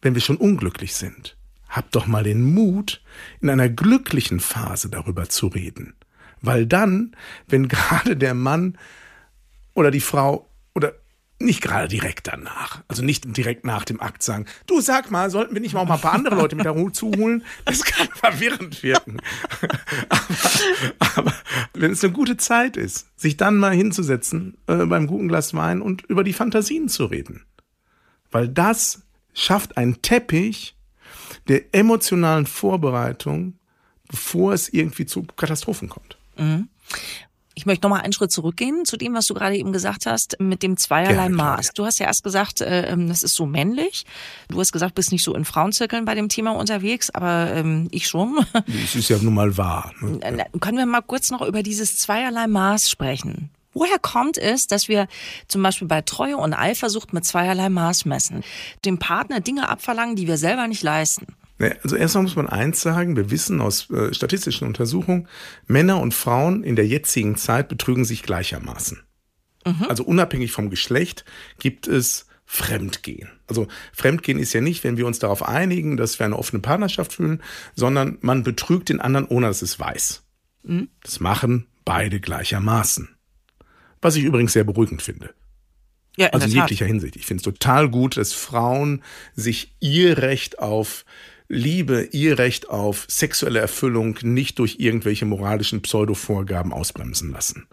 wenn 0.00 0.14
wir 0.14 0.22
schon 0.22 0.36
unglücklich 0.36 0.94
sind. 0.94 1.36
Habt 1.68 1.94
doch 1.94 2.06
mal 2.06 2.24
den 2.24 2.42
Mut, 2.42 3.02
in 3.40 3.50
einer 3.50 3.68
glücklichen 3.68 4.40
Phase 4.40 4.88
darüber 4.88 5.28
zu 5.28 5.48
reden. 5.48 5.94
Weil 6.42 6.66
dann, 6.66 7.16
wenn 7.48 7.68
gerade 7.68 8.16
der 8.16 8.34
Mann 8.34 8.78
oder 9.74 9.90
die 9.90 10.00
Frau 10.00 10.48
oder 10.74 10.94
nicht 11.38 11.62
gerade 11.62 11.88
direkt 11.88 12.26
danach, 12.28 12.82
also 12.86 13.02
nicht 13.02 13.36
direkt 13.36 13.64
nach 13.64 13.84
dem 13.84 14.00
Akt 14.00 14.22
sagen, 14.22 14.44
du 14.66 14.80
sag 14.80 15.10
mal, 15.10 15.30
sollten 15.30 15.54
wir 15.54 15.60
nicht 15.62 15.72
mal 15.72 15.80
ein 15.80 16.00
paar 16.00 16.12
andere 16.12 16.34
Leute 16.34 16.54
mit 16.54 16.66
dazu 16.66 17.10
holen? 17.16 17.44
Das 17.64 17.82
kann 17.82 18.08
verwirrend 18.14 18.82
wirken. 18.82 19.20
aber, 20.08 21.10
aber 21.16 21.34
wenn 21.72 21.92
es 21.92 22.04
eine 22.04 22.12
gute 22.12 22.36
Zeit 22.36 22.76
ist, 22.76 23.08
sich 23.18 23.38
dann 23.38 23.56
mal 23.56 23.74
hinzusetzen 23.74 24.58
äh, 24.66 24.84
beim 24.84 25.06
guten 25.06 25.28
Glas 25.28 25.54
Wein 25.54 25.80
und 25.80 26.02
über 26.02 26.24
die 26.24 26.34
Fantasien 26.34 26.88
zu 26.88 27.06
reden. 27.06 27.44
Weil 28.30 28.48
das 28.48 29.02
schafft 29.32 29.78
einen 29.78 30.02
Teppich 30.02 30.76
der 31.48 31.74
emotionalen 31.74 32.46
Vorbereitung, 32.46 33.58
bevor 34.08 34.52
es 34.52 34.68
irgendwie 34.68 35.06
zu 35.06 35.22
Katastrophen 35.22 35.88
kommt. 35.88 36.19
Ich 37.54 37.66
möchte 37.66 37.86
noch 37.86 37.94
mal 37.94 38.00
einen 38.00 38.12
Schritt 38.12 38.32
zurückgehen 38.32 38.86
zu 38.86 38.96
dem, 38.96 39.12
was 39.12 39.26
du 39.26 39.34
gerade 39.34 39.56
eben 39.56 39.72
gesagt 39.72 40.06
hast, 40.06 40.36
mit 40.40 40.62
dem 40.62 40.78
zweierlei 40.78 41.26
Claudia. 41.26 41.36
Maß. 41.36 41.72
Du 41.74 41.84
hast 41.84 41.98
ja 41.98 42.06
erst 42.06 42.24
gesagt, 42.24 42.62
äh, 42.62 42.90
ähm, 42.90 43.08
das 43.08 43.22
ist 43.22 43.34
so 43.34 43.44
männlich. 43.44 44.06
Du 44.48 44.58
hast 44.60 44.72
gesagt, 44.72 44.94
bist 44.94 45.12
nicht 45.12 45.24
so 45.24 45.34
in 45.34 45.44
Frauenzirkeln 45.44 46.06
bei 46.06 46.14
dem 46.14 46.30
Thema 46.30 46.52
unterwegs, 46.52 47.10
aber 47.10 47.52
ähm, 47.52 47.88
ich 47.90 48.08
schon. 48.08 48.38
Das 48.52 48.94
ist 48.94 49.10
ja 49.10 49.18
nun 49.18 49.34
mal 49.34 49.56
wahr. 49.58 49.92
Ne? 50.00 50.46
Können 50.60 50.78
wir 50.78 50.86
mal 50.86 51.02
kurz 51.02 51.30
noch 51.30 51.42
über 51.42 51.62
dieses 51.62 51.98
zweierlei 51.98 52.46
Maß 52.46 52.88
sprechen? 52.88 53.50
Woher 53.72 53.98
kommt 53.98 54.38
es, 54.38 54.66
dass 54.66 54.88
wir 54.88 55.06
zum 55.46 55.62
Beispiel 55.62 55.86
bei 55.86 56.02
Treue 56.02 56.36
und 56.36 56.54
Eifersucht 56.54 57.12
mit 57.12 57.24
zweierlei 57.24 57.68
Maß 57.68 58.04
messen? 58.04 58.42
Dem 58.84 58.98
Partner 58.98 59.40
Dinge 59.40 59.68
abverlangen, 59.68 60.16
die 60.16 60.26
wir 60.26 60.38
selber 60.38 60.66
nicht 60.66 60.82
leisten. 60.82 61.26
Ne, 61.60 61.76
Also 61.82 61.94
erstmal 61.94 62.24
muss 62.24 62.36
man 62.36 62.48
eins 62.48 62.80
sagen, 62.80 63.16
wir 63.16 63.30
wissen 63.30 63.60
aus 63.60 63.90
äh, 63.90 64.12
statistischen 64.14 64.66
Untersuchungen, 64.66 65.28
Männer 65.66 66.00
und 66.00 66.14
Frauen 66.14 66.64
in 66.64 66.74
der 66.74 66.86
jetzigen 66.86 67.36
Zeit 67.36 67.68
betrügen 67.68 68.04
sich 68.04 68.22
gleichermaßen. 68.22 69.02
Also 69.88 70.04
unabhängig 70.04 70.52
vom 70.52 70.70
Geschlecht 70.70 71.26
gibt 71.58 71.86
es 71.86 72.26
Fremdgehen. 72.46 73.28
Also 73.46 73.68
Fremdgehen 73.92 74.38
ist 74.38 74.54
ja 74.54 74.62
nicht, 74.62 74.82
wenn 74.84 74.96
wir 74.96 75.06
uns 75.06 75.18
darauf 75.18 75.46
einigen, 75.46 75.98
dass 75.98 76.18
wir 76.18 76.24
eine 76.24 76.38
offene 76.38 76.60
Partnerschaft 76.60 77.12
fühlen, 77.12 77.42
sondern 77.76 78.16
man 78.22 78.42
betrügt 78.42 78.88
den 78.88 79.00
anderen, 79.00 79.26
ohne 79.26 79.48
dass 79.48 79.60
es 79.60 79.78
weiß. 79.78 80.24
Das 81.02 81.20
machen 81.20 81.66
beide 81.84 82.20
gleichermaßen. 82.20 83.10
Was 84.00 84.16
ich 84.16 84.24
übrigens 84.24 84.54
sehr 84.54 84.64
beruhigend 84.64 85.02
finde. 85.02 85.34
Ja, 86.16 86.28
in 86.28 86.34
Also 86.34 86.46
in 86.46 86.52
jeglicher 86.52 86.86
Hinsicht. 86.86 87.16
Ich 87.16 87.26
finde 87.26 87.42
es 87.42 87.44
total 87.44 87.90
gut, 87.90 88.16
dass 88.16 88.32
Frauen 88.32 89.02
sich 89.34 89.76
ihr 89.78 90.18
Recht 90.18 90.58
auf 90.58 91.04
Liebe, 91.52 92.08
ihr 92.12 92.38
Recht 92.38 92.70
auf 92.70 93.06
sexuelle 93.08 93.58
Erfüllung 93.58 94.16
nicht 94.22 94.60
durch 94.60 94.76
irgendwelche 94.78 95.26
moralischen 95.26 95.82
Pseudo-Vorgaben 95.82 96.72
ausbremsen 96.72 97.32
lassen. 97.32 97.66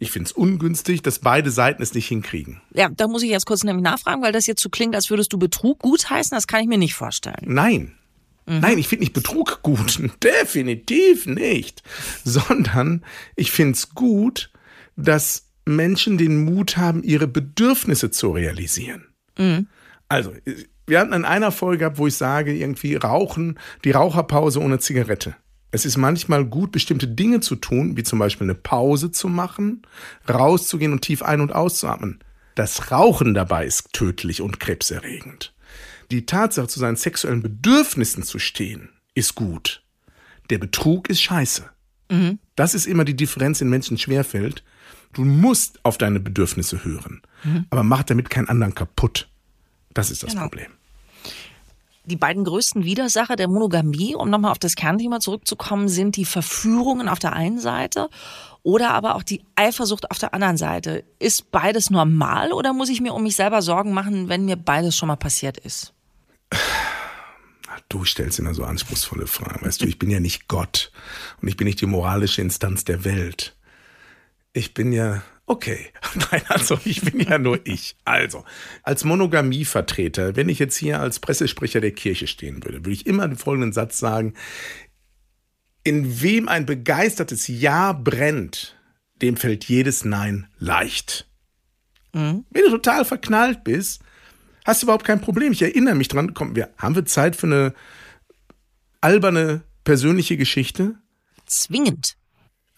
Ich 0.00 0.10
finde 0.10 0.26
es 0.26 0.32
ungünstig, 0.32 1.00
dass 1.00 1.20
beide 1.20 1.52
Seiten 1.52 1.80
es 1.80 1.94
nicht 1.94 2.08
hinkriegen. 2.08 2.60
Ja, 2.74 2.88
da 2.88 3.06
muss 3.06 3.22
ich 3.22 3.30
jetzt 3.30 3.46
kurz 3.46 3.62
nämlich 3.62 3.84
nachfragen, 3.84 4.20
weil 4.20 4.32
das 4.32 4.46
jetzt 4.46 4.60
so 4.60 4.68
klingt, 4.68 4.96
als 4.96 5.10
würdest 5.10 5.32
du 5.32 5.38
Betrug 5.38 5.78
gutheißen. 5.78 6.34
Das 6.34 6.48
kann 6.48 6.62
ich 6.62 6.66
mir 6.66 6.76
nicht 6.76 6.94
vorstellen. 6.94 7.44
Nein. 7.46 7.92
Nein, 8.46 8.78
ich 8.78 8.88
finde 8.88 9.04
nicht 9.04 9.14
Betrug 9.14 9.62
gut. 9.62 10.00
Definitiv 10.22 11.26
nicht. 11.26 11.84
Sondern 12.24 13.04
ich 13.36 13.52
finde 13.52 13.74
es 13.74 13.90
gut, 13.90 14.50
dass 14.96 15.46
Menschen 15.64 16.18
den 16.18 16.44
Mut 16.44 16.76
haben, 16.76 17.04
ihre 17.04 17.28
Bedürfnisse 17.28 18.10
zu 18.10 18.32
realisieren. 18.32 19.06
Also, 20.08 20.32
wir 20.86 21.00
hatten 21.00 21.12
in 21.12 21.24
einer 21.24 21.52
Folge 21.52 21.78
gehabt, 21.78 21.98
wo 21.98 22.06
ich 22.06 22.16
sage, 22.16 22.54
irgendwie 22.54 22.96
rauchen, 22.96 23.58
die 23.84 23.90
Raucherpause 23.90 24.60
ohne 24.60 24.78
Zigarette. 24.78 25.34
Es 25.70 25.84
ist 25.84 25.96
manchmal 25.96 26.44
gut, 26.44 26.70
bestimmte 26.70 27.08
Dinge 27.08 27.40
zu 27.40 27.56
tun, 27.56 27.96
wie 27.96 28.04
zum 28.04 28.18
Beispiel 28.20 28.46
eine 28.46 28.54
Pause 28.54 29.10
zu 29.10 29.28
machen, 29.28 29.82
rauszugehen 30.28 30.92
und 30.92 31.00
tief 31.00 31.22
ein- 31.22 31.40
und 31.40 31.52
auszuatmen. 31.52 32.20
Das 32.54 32.92
Rauchen 32.92 33.34
dabei 33.34 33.66
ist 33.66 33.92
tödlich 33.92 34.40
und 34.40 34.60
krebserregend. 34.60 35.52
Die 36.10 36.26
Tatsache, 36.26 36.68
zu 36.68 36.78
seinen 36.78 36.96
sexuellen 36.96 37.42
Bedürfnissen 37.42 38.22
zu 38.22 38.38
stehen, 38.38 38.90
ist 39.14 39.34
gut. 39.34 39.82
Der 40.50 40.58
Betrug 40.58 41.08
ist 41.08 41.22
scheiße. 41.22 41.64
Das 42.54 42.74
ist 42.74 42.86
immer 42.86 43.04
die 43.04 43.16
Differenz, 43.16 43.60
in 43.60 43.68
Menschen 43.68 43.98
schwerfällt. 43.98 44.62
Du 45.14 45.24
musst 45.24 45.84
auf 45.84 45.98
deine 45.98 46.20
Bedürfnisse 46.20 46.84
hören, 46.84 47.22
aber 47.70 47.82
mach 47.82 48.02
damit 48.04 48.30
keinen 48.30 48.48
anderen 48.48 48.74
kaputt. 48.74 49.28
Das 49.94 50.10
ist 50.10 50.22
das 50.22 50.30
Genau. 50.30 50.42
Problem. 50.42 50.72
Die 52.06 52.16
beiden 52.16 52.44
größten 52.44 52.84
Widersacher 52.84 53.34
der 53.34 53.48
Monogamie, 53.48 54.14
um 54.14 54.28
nochmal 54.28 54.50
auf 54.50 54.58
das 54.58 54.74
Kernthema 54.74 55.20
zurückzukommen, 55.20 55.88
sind 55.88 56.16
die 56.16 56.26
Verführungen 56.26 57.08
auf 57.08 57.18
der 57.18 57.32
einen 57.32 57.58
Seite 57.58 58.10
oder 58.62 58.90
aber 58.90 59.14
auch 59.14 59.22
die 59.22 59.42
Eifersucht 59.56 60.10
auf 60.10 60.18
der 60.18 60.34
anderen 60.34 60.58
Seite. 60.58 61.04
Ist 61.18 61.50
beides 61.50 61.88
normal 61.88 62.52
oder 62.52 62.74
muss 62.74 62.90
ich 62.90 63.00
mir 63.00 63.14
um 63.14 63.22
mich 63.22 63.36
selber 63.36 63.62
Sorgen 63.62 63.92
machen, 63.94 64.28
wenn 64.28 64.44
mir 64.44 64.56
beides 64.56 64.96
schon 64.96 65.06
mal 65.06 65.16
passiert 65.16 65.56
ist? 65.56 65.94
Du 67.88 68.04
stellst 68.04 68.38
immer 68.38 68.54
so 68.54 68.64
anspruchsvolle 68.64 69.26
Fragen. 69.26 69.64
Weißt 69.64 69.80
du, 69.80 69.86
ich 69.86 69.98
bin 69.98 70.10
ja 70.10 70.20
nicht 70.20 70.46
Gott 70.48 70.92
und 71.40 71.48
ich 71.48 71.56
bin 71.56 71.66
nicht 71.66 71.80
die 71.80 71.86
moralische 71.86 72.42
Instanz 72.42 72.84
der 72.84 73.04
Welt. 73.04 73.56
Ich 74.52 74.74
bin 74.74 74.92
ja, 74.92 75.22
okay. 75.46 75.86
Nein, 76.30 76.42
also 76.48 76.78
ich 76.84 77.02
bin 77.02 77.20
ja 77.20 77.38
nur 77.38 77.60
ich. 77.66 77.96
Also, 78.04 78.44
als 78.82 79.04
Monogamievertreter, 79.04 80.36
wenn 80.36 80.48
ich 80.48 80.58
jetzt 80.58 80.76
hier 80.76 81.00
als 81.00 81.20
Pressesprecher 81.20 81.80
der 81.80 81.92
Kirche 81.92 82.26
stehen 82.26 82.64
würde, 82.64 82.78
würde 82.78 82.92
ich 82.92 83.06
immer 83.06 83.26
den 83.28 83.36
folgenden 83.36 83.72
Satz 83.72 83.98
sagen. 83.98 84.34
In 85.82 86.22
wem 86.22 86.48
ein 86.48 86.64
begeistertes 86.64 87.46
Ja 87.46 87.92
brennt, 87.92 88.76
dem 89.20 89.36
fällt 89.36 89.64
jedes 89.64 90.04
Nein 90.04 90.48
leicht. 90.58 91.28
Wenn 92.50 92.64
du 92.64 92.70
total 92.70 93.04
verknallt 93.04 93.64
bist, 93.64 94.02
hast 94.64 94.82
du 94.82 94.86
überhaupt 94.86 95.04
kein 95.04 95.20
Problem. 95.20 95.52
Ich 95.52 95.62
erinnere 95.62 95.94
mich 95.94 96.08
dran, 96.08 96.32
komm, 96.32 96.54
wir, 96.56 96.70
haben 96.78 96.94
wir 96.94 97.04
Zeit 97.04 97.36
für 97.36 97.46
eine 97.46 97.74
alberne 99.00 99.62
persönliche 99.82 100.36
Geschichte? 100.36 100.94
Zwingend. 101.44 102.16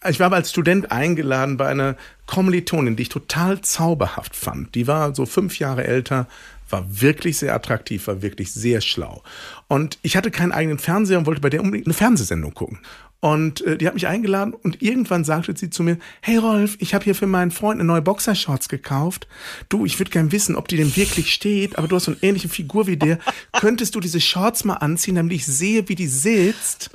Ich 0.04 0.20
war 0.20 0.32
als 0.32 0.50
Student 0.50 0.92
eingeladen 0.92 1.56
bei 1.56 1.68
einer 1.68 1.96
Kommilitonin, 2.26 2.96
die 2.96 3.04
ich 3.04 3.08
total 3.08 3.60
zauberhaft 3.62 4.36
fand. 4.36 4.74
Die 4.74 4.86
war 4.86 5.14
so 5.14 5.24
fünf 5.24 5.58
Jahre 5.58 5.84
älter, 5.84 6.28
war 6.68 6.84
wirklich 7.00 7.38
sehr 7.38 7.54
attraktiv, 7.54 8.06
war 8.06 8.22
wirklich 8.22 8.52
sehr 8.52 8.80
schlau. 8.80 9.22
Und 9.68 9.98
ich 10.02 10.16
hatte 10.16 10.30
keinen 10.30 10.52
eigenen 10.52 10.78
Fernseher 10.78 11.18
und 11.18 11.26
wollte 11.26 11.40
bei 11.40 11.50
der 11.50 11.62
unbedingt 11.62 11.86
eine 11.86 11.94
Fernsehsendung 11.94 12.52
gucken. 12.52 12.78
Und 13.20 13.62
äh, 13.62 13.78
die 13.78 13.86
hat 13.86 13.94
mich 13.94 14.06
eingeladen 14.06 14.52
und 14.52 14.82
irgendwann 14.82 15.24
sagte 15.24 15.56
sie 15.56 15.70
zu 15.70 15.82
mir, 15.82 15.98
hey 16.20 16.36
Rolf, 16.36 16.76
ich 16.80 16.94
habe 16.94 17.04
hier 17.04 17.14
für 17.14 17.26
meinen 17.26 17.50
Freund 17.50 17.80
eine 17.80 17.86
neue 17.86 18.02
Boxershorts 18.02 18.68
gekauft. 18.68 19.26
Du, 19.70 19.86
ich 19.86 19.98
würde 19.98 20.10
gern 20.10 20.32
wissen, 20.32 20.54
ob 20.54 20.68
die 20.68 20.76
dem 20.76 20.94
wirklich 20.94 21.32
steht, 21.32 21.78
aber 21.78 21.88
du 21.88 21.96
hast 21.96 22.04
so 22.04 22.12
eine 22.12 22.22
ähnliche 22.22 22.50
Figur 22.50 22.86
wie 22.86 22.98
der. 22.98 23.18
Könntest 23.52 23.94
du 23.94 24.00
diese 24.00 24.20
Shorts 24.20 24.64
mal 24.64 24.74
anziehen, 24.74 25.14
damit 25.14 25.32
ich 25.32 25.46
sehe, 25.46 25.88
wie 25.88 25.94
die 25.94 26.06
sitzt? 26.06 26.90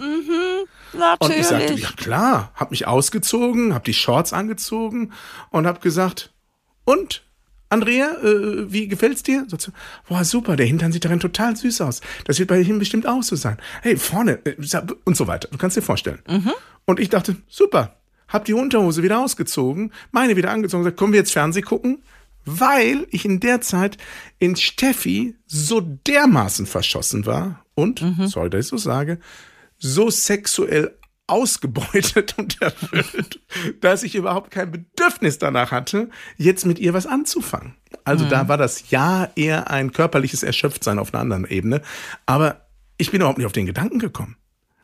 Natürlich. 0.94 1.36
Und 1.36 1.40
ich 1.40 1.48
sagte, 1.48 1.74
ja 1.74 1.90
klar, 1.96 2.52
hab 2.56 2.72
mich 2.72 2.88
ausgezogen, 2.88 3.74
hab 3.74 3.84
die 3.84 3.94
Shorts 3.94 4.34
angezogen 4.34 5.12
und 5.50 5.68
hab 5.68 5.82
gesagt, 5.82 6.34
und 6.84 7.24
Andrea, 7.72 8.18
äh, 8.22 8.72
wie 8.72 8.90
gefällt's 8.90 9.24
dir? 9.24 9.46
So, 9.48 9.72
boah, 10.08 10.26
super, 10.26 10.58
der 10.58 10.66
Hintern 10.66 10.92
sieht 10.92 11.06
darin 11.06 11.22
total 11.22 11.56
süß 11.56 11.80
aus. 11.82 12.02
Das 12.26 12.38
wird 12.38 12.50
bei 12.50 12.60
ihm 12.60 12.80
bestimmt 12.80 13.08
auch 13.08 13.24
so 13.24 13.38
sein. 13.38 13.58
Hey, 13.82 13.96
vorne, 13.96 14.46
äh, 14.46 14.56
und 15.06 15.16
so 15.16 15.28
weiter. 15.28 15.48
Du 15.50 15.58
kannst 15.58 15.78
dir 15.78 15.82
vorstellen. 15.82 16.20
Mhm. 16.28 16.52
Und 16.86 17.00
ich 17.00 17.08
dachte, 17.08 17.38
super, 17.48 17.96
hab 18.28 18.44
die 18.44 18.54
Unterhose 18.54 19.04
wieder 19.04 19.20
ausgezogen, 19.20 19.94
meine 20.12 20.36
wieder 20.36 20.52
angezogen, 20.52 20.84
gesagt, 20.84 20.98
kommen 20.98 21.14
wir 21.14 21.20
jetzt 21.20 21.32
Fernseh 21.32 21.62
gucken? 21.62 22.04
Weil 22.44 23.08
ich 23.12 23.24
in 23.24 23.40
der 23.40 23.62
Zeit 23.62 23.98
in 24.38 24.58
Steffi 24.58 25.36
so 25.46 25.80
dermaßen 25.80 26.66
verschossen 26.66 27.26
war 27.26 27.64
und, 27.74 28.02
mhm. 28.02 28.28
sorry, 28.28 28.50
dass 28.50 28.66
ich 28.66 28.70
so 28.70 28.78
sage, 28.78 29.20
so 29.82 30.10
sexuell 30.10 30.98
ausgebeutet 31.28 32.36
und 32.38 32.62
erfüllt, 32.62 33.40
dass 33.80 34.04
ich 34.04 34.16
überhaupt 34.16 34.52
kein 34.52 34.72
Bedürfnis 34.72 35.40
danach 35.40 35.72
hatte, 35.72 36.10
jetzt 36.38 36.66
mit 36.66 36.80
ihr 36.80 36.94
was 36.94 37.08
anzufangen. 37.08 37.76
Also 38.04 38.26
mhm. 38.26 38.30
da 38.30 38.48
war 38.48 38.58
das 38.58 38.90
Ja 38.92 39.30
eher 39.36 39.70
ein 39.70 39.92
körperliches 39.92 40.44
Erschöpftsein 40.44 41.00
auf 41.00 41.14
einer 41.14 41.22
anderen 41.22 41.46
Ebene. 41.46 41.82
Aber 42.26 42.68
ich 42.98 43.12
bin 43.12 43.22
überhaupt 43.22 43.38
nicht 43.38 43.48
auf 43.48 43.54
den 43.54 43.66
Gedanken 43.66 44.00
gekommen. 44.00 44.38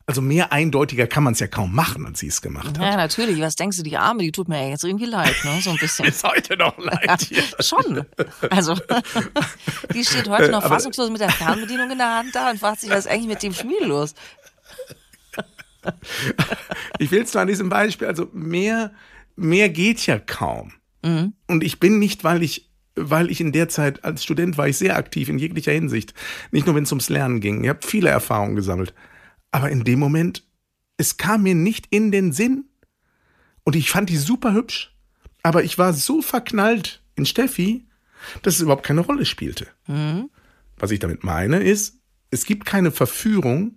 Also 0.09 0.21
mehr 0.21 0.53
eindeutiger 0.53 1.05
kann 1.05 1.21
man 1.25 1.33
es 1.33 1.41
ja 1.41 1.47
kaum 1.47 1.75
machen, 1.75 2.05
als 2.05 2.21
sie 2.21 2.27
es 2.27 2.41
gemacht 2.41 2.65
hat. 2.65 2.77
Ja, 2.77 2.95
natürlich. 2.95 3.41
Was 3.41 3.57
denkst 3.57 3.75
du, 3.75 3.83
die 3.83 3.97
Arme, 3.97 4.23
die 4.23 4.31
tut 4.31 4.47
mir 4.47 4.63
ja 4.63 4.69
jetzt 4.69 4.85
irgendwie 4.85 5.05
leid, 5.05 5.35
ne? 5.43 5.59
So 5.61 5.71
ein 5.71 5.75
bisschen. 5.75 6.05
Ist 6.07 6.23
heute 6.23 6.55
noch 6.55 6.77
leid. 6.77 7.23
Hier. 7.23 7.43
Schon. 7.59 8.05
Also, 8.49 8.75
die 9.93 10.05
steht 10.05 10.29
heute 10.29 10.49
noch 10.49 10.63
fassungslos 10.63 11.09
mit 11.09 11.19
der 11.19 11.29
Fernbedienung 11.29 11.91
in 11.91 11.97
der 11.97 12.19
Hand 12.19 12.33
da 12.33 12.49
und 12.49 12.57
fragt 12.57 12.79
sich, 12.79 12.89
was 12.89 12.99
ist 12.99 13.11
eigentlich 13.11 13.27
mit 13.27 13.43
dem 13.43 13.53
Schmied 13.53 13.81
los? 13.81 14.13
ich 16.99 17.11
will 17.11 17.23
es 17.23 17.31
zwar 17.31 17.43
an 17.43 17.47
diesem 17.47 17.69
Beispiel, 17.69 18.07
also 18.07 18.29
mehr, 18.33 18.93
mehr 19.35 19.69
geht 19.69 20.05
ja 20.05 20.19
kaum. 20.19 20.73
Mhm. 21.03 21.33
Und 21.47 21.63
ich 21.63 21.79
bin 21.79 21.99
nicht, 21.99 22.23
weil 22.23 22.43
ich, 22.43 22.69
weil 22.95 23.29
ich 23.29 23.41
in 23.41 23.51
der 23.51 23.69
Zeit 23.69 24.03
als 24.03 24.23
Student 24.23 24.57
war 24.57 24.67
ich 24.67 24.77
sehr 24.77 24.97
aktiv 24.97 25.29
in 25.29 25.39
jeglicher 25.39 25.71
Hinsicht. 25.71 26.13
Nicht 26.51 26.65
nur, 26.65 26.75
wenn 26.75 26.83
es 26.83 26.91
ums 26.91 27.09
Lernen 27.09 27.39
ging. 27.39 27.63
Ich 27.63 27.69
habe 27.69 27.85
viele 27.85 28.09
Erfahrungen 28.09 28.55
gesammelt. 28.55 28.93
Aber 29.51 29.69
in 29.69 29.83
dem 29.83 29.99
Moment, 29.99 30.43
es 30.97 31.17
kam 31.17 31.43
mir 31.43 31.55
nicht 31.55 31.87
in 31.89 32.11
den 32.11 32.31
Sinn. 32.31 32.65
Und 33.63 33.75
ich 33.75 33.89
fand 33.89 34.09
die 34.09 34.17
super 34.17 34.53
hübsch. 34.53 34.95
Aber 35.43 35.63
ich 35.63 35.77
war 35.77 35.93
so 35.93 36.21
verknallt 36.21 37.01
in 37.15 37.25
Steffi, 37.25 37.85
dass 38.41 38.55
es 38.55 38.61
überhaupt 38.61 38.85
keine 38.85 39.01
Rolle 39.01 39.25
spielte. 39.25 39.67
Mhm. 39.87 40.29
Was 40.77 40.91
ich 40.91 40.99
damit 40.99 41.23
meine, 41.23 41.61
ist, 41.61 41.99
es 42.29 42.45
gibt 42.45 42.65
keine 42.65 42.91
Verführung, 42.91 43.76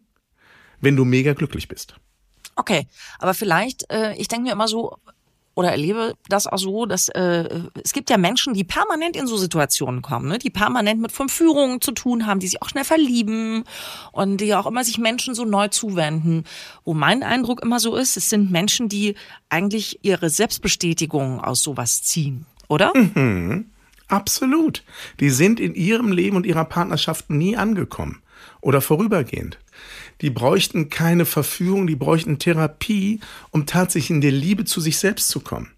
wenn 0.81 0.97
du 0.97 1.05
mega 1.05 1.33
glücklich 1.33 1.69
bist. 1.69 1.95
Okay, 2.57 2.87
aber 3.19 3.35
vielleicht, 3.35 3.91
äh, 3.91 4.15
ich 4.17 4.29
denke 4.29 4.45
mir 4.45 4.53
immer 4.53 4.69
so, 4.69 4.99
oder 5.55 5.71
erlebe 5.73 6.15
das 6.29 6.47
auch 6.47 6.59
so, 6.59 6.87
dass 6.87 7.09
äh, 7.09 7.49
es 7.83 7.93
gibt 7.93 8.09
ja 8.09 8.17
Menschen, 8.17 8.55
die 8.55 8.65
permanent 8.65 9.17
in 9.17 9.27
so 9.27 9.37
Situationen 9.37 10.01
kommen, 10.01 10.29
ne? 10.29 10.39
die 10.39 10.51
permanent 10.51 11.01
mit 11.01 11.13
Verführungen 11.13 11.81
zu 11.81 11.93
tun 11.93 12.27
haben, 12.27 12.41
die 12.41 12.47
sich 12.47 12.63
auch 12.63 12.69
schnell 12.69 12.85
verlieben 12.85 13.65
und 14.13 14.39
die 14.39 14.55
auch 14.55 14.67
immer 14.67 14.85
sich 14.85 14.99
Menschen 14.99 15.35
so 15.35 15.45
neu 15.45 15.69
zuwenden. 15.69 16.45
Wo 16.85 16.95
mein 16.95 17.23
Eindruck 17.23 17.63
immer 17.63 17.81
so 17.81 17.97
ist, 17.97 18.17
es 18.17 18.31
sind 18.31 18.51
Menschen, 18.51 18.89
die 18.89 19.17
eigentlich 19.49 19.99
ihre 20.03 20.31
Selbstbestätigung 20.31 21.41
aus 21.41 21.63
sowas 21.63 22.03
ziehen, 22.03 22.47
oder? 22.69 22.93
Mhm. 22.97 23.71
Absolut. 24.09 24.83
Die 25.21 25.31
sind 25.31 25.61
in 25.61 25.75
ihrem 25.75 26.11
Leben 26.11 26.37
und 26.37 26.47
ihrer 26.47 26.65
Partnerschaft 26.65 27.31
nie 27.31 27.57
angekommen 27.57 28.23
oder 28.61 28.81
vorübergehend. 28.81 29.59
Die 30.21 30.31
bräuchten 30.31 30.91
keine 30.91 31.25
Verführung, 31.25 31.87
die 31.87 31.97
bräuchten 31.97 32.39
Therapie, 32.39 33.21
um 33.51 33.67
tatsächlich 33.67 34.11
in 34.11 34.21
der 34.21 34.33
Liebe 34.33 34.65
zu 34.65 34.81
sich 34.81 34.99
selbst 34.99 35.29
zu 35.29 35.41
kommen. 35.41 35.71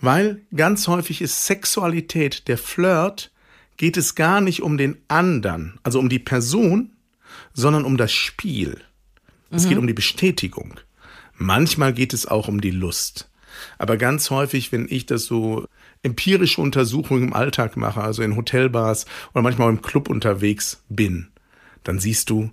Weil 0.00 0.40
ganz 0.54 0.88
häufig 0.88 1.20
ist 1.20 1.44
Sexualität, 1.44 2.48
der 2.48 2.56
Flirt, 2.56 3.30
geht 3.76 3.96
es 3.96 4.14
gar 4.14 4.40
nicht 4.40 4.62
um 4.62 4.78
den 4.78 4.96
anderen, 5.08 5.78
also 5.82 5.98
um 5.98 6.08
die 6.08 6.18
Person, 6.18 6.90
sondern 7.52 7.84
um 7.84 7.96
das 7.96 8.12
Spiel. 8.12 8.80
Es 9.50 9.64
mhm. 9.64 9.68
geht 9.68 9.78
um 9.78 9.86
die 9.86 9.94
Bestätigung. 9.94 10.80
Manchmal 11.36 11.92
geht 11.92 12.12
es 12.12 12.26
auch 12.26 12.48
um 12.48 12.60
die 12.60 12.70
Lust. 12.70 13.30
Aber 13.78 13.96
ganz 13.96 14.30
häufig, 14.30 14.72
wenn 14.72 14.86
ich 14.88 15.06
das 15.06 15.24
so 15.24 15.66
empirische 16.02 16.60
Untersuchungen 16.60 17.24
im 17.24 17.32
Alltag 17.32 17.76
mache, 17.76 18.00
also 18.00 18.22
in 18.22 18.36
Hotelbars 18.36 19.06
oder 19.32 19.42
manchmal 19.42 19.70
im 19.70 19.82
Club 19.82 20.08
unterwegs 20.08 20.82
bin, 20.88 21.28
dann 21.82 21.98
siehst 21.98 22.30
du, 22.30 22.50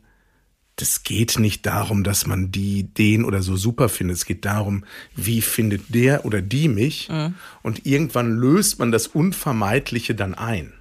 das 0.77 1.03
geht 1.03 1.39
nicht 1.39 1.65
darum, 1.65 2.03
dass 2.03 2.27
man 2.27 2.51
die, 2.51 2.83
den 2.83 3.25
oder 3.25 3.41
so 3.41 3.57
super 3.57 3.89
findet. 3.89 4.17
Es 4.17 4.25
geht 4.25 4.45
darum, 4.45 4.85
wie 5.15 5.41
findet 5.41 5.93
der 5.93 6.23
oder 6.23 6.41
die 6.41 6.69
mich? 6.69 7.09
Mhm. 7.09 7.33
Und 7.63 7.85
irgendwann 7.87 8.37
löst 8.37 8.77
man 8.77 8.91
das 8.91 9.07
Unvermeidliche 9.07 10.13
dann 10.13 10.35
ein. 10.35 10.73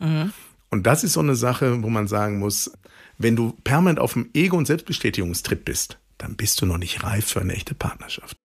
Mhm. 0.00 0.32
Und 0.70 0.86
das 0.86 1.04
ist 1.04 1.12
so 1.12 1.20
eine 1.20 1.36
Sache, 1.36 1.82
wo 1.84 1.88
man 1.88 2.08
sagen 2.08 2.40
muss, 2.40 2.72
wenn 3.18 3.36
du 3.36 3.52
permanent 3.62 4.00
auf 4.00 4.14
dem 4.14 4.30
Ego- 4.34 4.56
und 4.56 4.66
Selbstbestätigungstrip 4.66 5.64
bist, 5.64 5.98
dann 6.18 6.34
bist 6.34 6.60
du 6.60 6.66
noch 6.66 6.78
nicht 6.78 7.04
reif 7.04 7.26
für 7.26 7.40
eine 7.40 7.54
echte 7.54 7.74
Partnerschaft. 7.74 8.36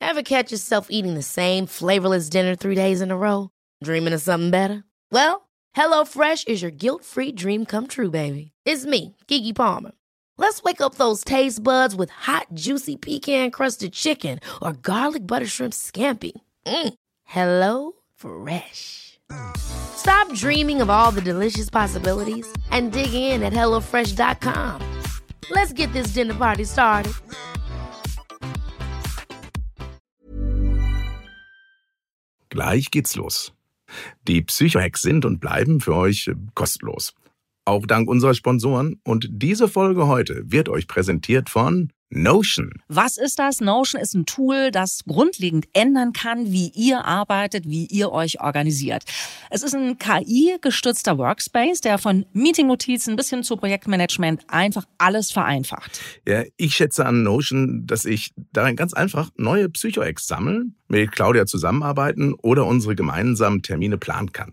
Ever 0.00 0.22
catch 0.22 0.50
yourself 0.50 0.88
eating 0.90 1.14
the 1.14 1.22
same 1.22 1.66
flavorless 1.68 2.28
dinner 2.28 2.56
three 2.56 2.74
days 2.74 3.00
in 3.00 3.12
a 3.12 3.16
row? 3.16 3.50
Dreaming 3.82 4.12
of 4.12 4.20
something 4.20 4.50
better? 4.50 4.82
Well, 5.12 5.48
HelloFresh 5.76 6.48
is 6.48 6.60
your 6.60 6.72
guilt-free 6.72 7.32
dream 7.32 7.66
come 7.66 7.86
true, 7.86 8.10
baby. 8.10 8.53
It's 8.66 8.86
me, 8.86 9.14
Kiki 9.26 9.52
Palmer. 9.52 9.92
Let's 10.38 10.62
wake 10.62 10.80
up 10.80 10.94
those 10.94 11.22
taste 11.22 11.62
buds 11.62 11.94
with 11.94 12.10
hot, 12.10 12.46
juicy 12.54 12.96
pecan-crusted 12.96 13.92
chicken 13.92 14.38
or 14.62 14.72
garlic 14.72 15.26
butter 15.26 15.46
shrimp 15.46 15.74
scampi. 15.74 16.32
Mm. 16.66 16.94
Hello 17.24 17.92
Fresh. 18.14 19.18
Stop 19.56 20.32
dreaming 20.32 20.80
of 20.80 20.90
all 20.90 21.10
the 21.10 21.20
delicious 21.20 21.70
possibilities 21.70 22.46
and 22.70 22.92
dig 22.92 23.12
in 23.14 23.42
at 23.42 23.52
HelloFresh.com. 23.52 24.80
Let's 25.50 25.72
get 25.72 25.92
this 25.92 26.14
dinner 26.14 26.34
party 26.34 26.64
started. 26.64 27.12
Gleich 32.50 32.90
geht's 32.90 33.16
los. 33.16 33.52
Die 34.26 34.42
Psychohacks 34.42 35.02
sind 35.02 35.24
und 35.24 35.40
bleiben 35.40 35.80
für 35.80 35.94
euch 35.94 36.30
kostenlos. 36.54 37.12
Auch 37.66 37.86
dank 37.86 38.08
unserer 38.08 38.34
Sponsoren. 38.34 39.00
Und 39.04 39.28
diese 39.30 39.68
Folge 39.68 40.06
heute 40.06 40.42
wird 40.46 40.68
euch 40.68 40.86
präsentiert 40.86 41.48
von 41.48 41.90
Notion. 42.10 42.70
Was 42.88 43.16
ist 43.16 43.38
das? 43.38 43.60
Notion 43.60 44.00
ist 44.00 44.14
ein 44.14 44.26
Tool, 44.26 44.70
das 44.70 45.00
grundlegend 45.06 45.66
ändern 45.72 46.12
kann, 46.12 46.52
wie 46.52 46.70
ihr 46.74 47.04
arbeitet, 47.04 47.68
wie 47.68 47.86
ihr 47.86 48.12
euch 48.12 48.40
organisiert. 48.40 49.04
Es 49.50 49.62
ist 49.62 49.74
ein 49.74 49.98
KI-gestützter 49.98 51.18
Workspace, 51.18 51.80
der 51.80 51.98
von 51.98 52.24
Meeting-Notizen 52.32 53.16
bis 53.16 53.30
hin 53.30 53.42
zu 53.42 53.56
Projektmanagement 53.56 54.42
einfach 54.48 54.84
alles 54.98 55.32
vereinfacht. 55.32 56.00
Ja, 56.26 56.44
ich 56.56 56.74
schätze 56.74 57.04
an 57.04 57.24
Notion, 57.24 57.86
dass 57.86 58.04
ich 58.04 58.32
darin 58.52 58.76
ganz 58.76 58.94
einfach 58.94 59.30
neue 59.36 59.68
Psycho-Ex 59.68 60.26
sammeln, 60.26 60.76
mit 60.88 61.10
Claudia 61.10 61.46
zusammenarbeiten 61.46 62.34
oder 62.34 62.66
unsere 62.66 62.94
gemeinsamen 62.94 63.62
Termine 63.62 63.98
planen 63.98 64.32
kann. 64.32 64.52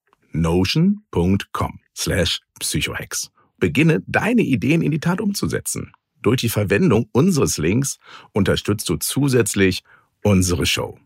notion.com 0.31 1.79
slash 1.95 2.41
psychohex. 2.59 3.31
Beginne 3.57 4.03
deine 4.07 4.41
Ideen 4.41 4.81
in 4.81 4.91
die 4.91 4.99
Tat 4.99 5.21
umzusetzen. 5.21 5.93
Durch 6.21 6.41
die 6.41 6.49
Verwendung 6.49 7.09
unseres 7.11 7.57
Links 7.57 7.97
unterstützt 8.31 8.87
du 8.89 8.97
zusätzlich 8.97 9.83
unsere 10.23 10.65
Show. 10.65 10.99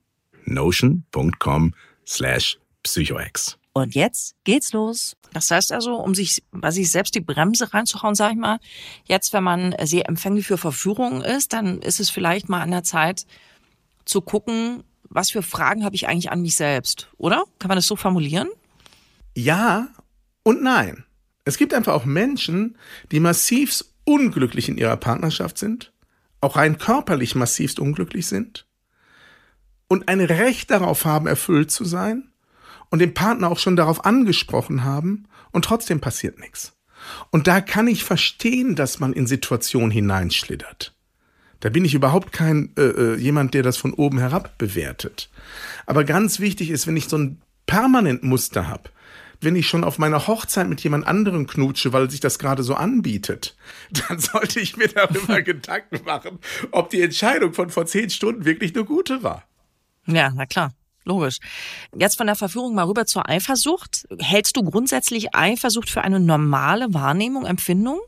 notion.com 0.46 1.74
slash 2.06 2.60
psychohex. 2.84 3.58
Und 3.74 3.94
jetzt 3.94 4.36
geht's 4.46 4.72
los. 4.72 5.18
Das 5.34 5.52
heißt 5.52 5.74
also, 5.74 5.96
um 5.96 6.16
sich 6.16 6.44
bei 6.52 6.72
sich 6.72 6.90
selbst 6.90 7.14
die 7.14 7.20
Bremse 7.20 7.74
reinzuhauen, 7.74 8.16
sag 8.16 8.32
ich 8.32 8.38
mal, 8.38 8.60
jetzt, 9.06 9.34
wenn 9.34 9.44
man 9.44 9.76
sehr 9.84 10.08
empfänglich 10.08 10.48
für 10.48 10.58
Verführungen 10.58 11.22
ist, 11.22 11.52
dann 11.52 11.80
ist 11.82 12.00
es 12.00 12.10
vielleicht 12.10 12.48
mal 12.48 12.62
an 12.62 12.72
der 12.72 12.84
Zeit 12.84 13.26
zu 14.06 14.22
gucken, 14.22 14.84
was 15.10 15.32
für 15.32 15.44
Fragen 15.44 15.84
habe 15.84 15.96
ich 15.96 16.08
eigentlich 16.08 16.32
an 16.32 16.42
mich 16.42 16.56
selbst, 16.56 17.10
oder? 17.18 17.44
Kann 17.60 17.68
man 17.68 17.76
das 17.76 17.88
so 17.88 17.98
formulieren? 17.98 18.48
Ja 19.36 19.90
und 20.44 20.64
nein. 20.64 21.06
Es 21.44 21.58
gibt 21.58 21.74
einfach 21.74 21.94
auch 21.94 22.06
Menschen, 22.06 22.78
die 23.12 23.20
massiv 23.20 23.84
unglücklich 24.06 24.70
in 24.70 24.78
ihrer 24.78 24.98
Partnerschaft 24.98 25.58
sind, 25.58 25.94
auch 26.42 26.56
rein 26.56 26.78
körperlich 26.78 27.36
massivst 27.36 27.80
unglücklich 27.80 28.28
sind 28.28 28.66
und 29.88 30.08
ein 30.08 30.22
Recht 30.22 30.72
darauf 30.72 31.06
haben, 31.06 31.28
erfüllt 31.28 31.70
zu 31.70 31.86
sein 31.86 32.32
und 32.90 33.00
den 33.00 33.14
Partner 33.14 33.50
auch 33.50 33.60
schon 33.60 33.76
darauf 33.76 34.06
angesprochen 34.06 34.84
haben 34.84 35.28
und 35.52 35.66
trotzdem 35.66 36.02
passiert 36.02 36.40
nichts. 36.40 36.74
Und 37.30 37.48
da 37.48 37.62
kann 37.62 37.88
ich 37.88 38.04
verstehen, 38.04 38.76
dass 38.76 39.00
man 39.00 39.14
in 39.14 39.28
Situationen 39.28 39.92
hineinschlittert. 39.92 40.96
Da 41.60 41.70
bin 41.70 41.86
ich 41.86 41.94
überhaupt 41.94 42.32
kein 42.32 42.72
äh, 42.78 42.82
äh, 42.82 43.16
jemand, 43.16 43.54
der 43.54 43.64
das 43.64 43.78
von 43.78 43.94
oben 43.94 44.20
herab 44.20 44.58
bewertet. 44.58 45.30
Aber 45.86 46.04
ganz 46.04 46.40
wichtig 46.40 46.70
ist, 46.70 46.88
wenn 46.88 46.98
ich 46.98 47.08
so 47.08 47.18
ein 47.18 47.42
permanent 47.66 48.24
Muster 48.24 48.68
habe, 48.68 48.90
wenn 49.42 49.56
ich 49.56 49.68
schon 49.68 49.84
auf 49.84 49.98
meiner 49.98 50.28
Hochzeit 50.28 50.68
mit 50.68 50.82
jemand 50.82 51.08
anderem 51.08 51.48
knutsche, 51.48 51.94
weil 51.94 52.10
sich 52.10 52.20
das 52.20 52.40
gerade 52.40 52.64
so 52.64 52.76
anbietet, 52.76 53.56
dann 54.08 54.20
sollte 54.20 54.60
ich 54.60 54.78
mir 54.78 54.88
darüber 54.88 55.42
Gedanken 55.44 56.04
machen, 56.06 56.40
ob 56.72 56.90
die 56.90 57.02
Entscheidung 57.02 57.54
von 57.54 57.70
vor 57.70 57.86
zehn 57.86 58.10
Stunden 58.10 58.46
wirklich 58.46 58.76
eine 58.76 58.86
gute 58.86 59.24
war. 59.24 59.44
Ja, 60.08 60.32
na 60.34 60.46
klar. 60.46 60.72
Logisch. 61.08 61.38
Jetzt 61.96 62.18
von 62.18 62.26
der 62.26 62.36
Verführung 62.36 62.74
mal 62.74 62.86
rüber 62.86 63.06
zur 63.06 63.30
Eifersucht. 63.30 64.08
Hältst 64.18 64.58
du 64.58 64.64
grundsätzlich 64.64 65.36
Eifersucht 65.36 65.90
für 65.90 66.02
eine 66.02 66.20
normale 66.20 66.96
Wahrnehmung, 66.96 67.46
Empfindung? 67.46 68.00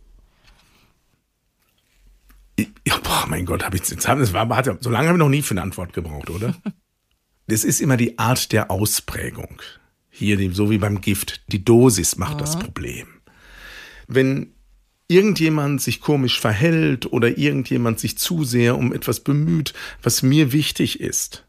Ja, 2.59 2.97
boah, 3.03 3.25
mein 3.27 3.45
Gott, 3.45 3.63
habe 3.63 3.77
ich 3.77 3.87
jetzt 3.87 4.07
haben 4.07 4.19
das 4.19 4.33
war, 4.33 4.49
hat, 4.49 4.65
so 4.83 4.89
lange 4.89 5.07
habe 5.07 5.17
ich 5.17 5.19
noch 5.19 5.29
nie 5.29 5.43
für 5.43 5.53
eine 5.53 5.61
Antwort 5.61 5.93
gebraucht, 5.93 6.31
oder? 6.31 6.55
das 7.47 7.63
ist 7.63 7.81
immer 7.81 7.97
die 7.97 8.17
Art 8.17 8.51
der 8.51 8.71
Ausprägung. 8.71 9.61
Hier, 10.17 10.51
so 10.51 10.71
wie 10.71 10.79
beim 10.79 11.01
Gift, 11.01 11.43
die 11.51 11.63
Dosis 11.63 12.17
macht 12.17 12.33
ja. 12.33 12.39
das 12.39 12.57
Problem. 12.57 13.07
Wenn 14.07 14.53
irgendjemand 15.07 15.79
sich 15.79 16.01
komisch 16.01 16.41
verhält 16.41 17.11
oder 17.13 17.37
irgendjemand 17.37 17.99
sich 17.99 18.17
zu 18.17 18.43
sehr 18.43 18.79
um 18.79 18.93
etwas 18.93 19.19
bemüht, 19.19 19.75
was 20.01 20.23
mir 20.23 20.51
wichtig 20.53 21.01
ist, 21.01 21.45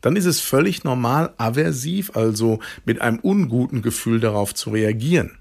dann 0.00 0.16
ist 0.16 0.24
es 0.24 0.40
völlig 0.40 0.82
normal, 0.82 1.32
aversiv, 1.38 2.16
also 2.16 2.58
mit 2.84 3.00
einem 3.00 3.20
unguten 3.20 3.82
Gefühl 3.82 4.18
darauf 4.18 4.52
zu 4.52 4.70
reagieren. 4.70 5.38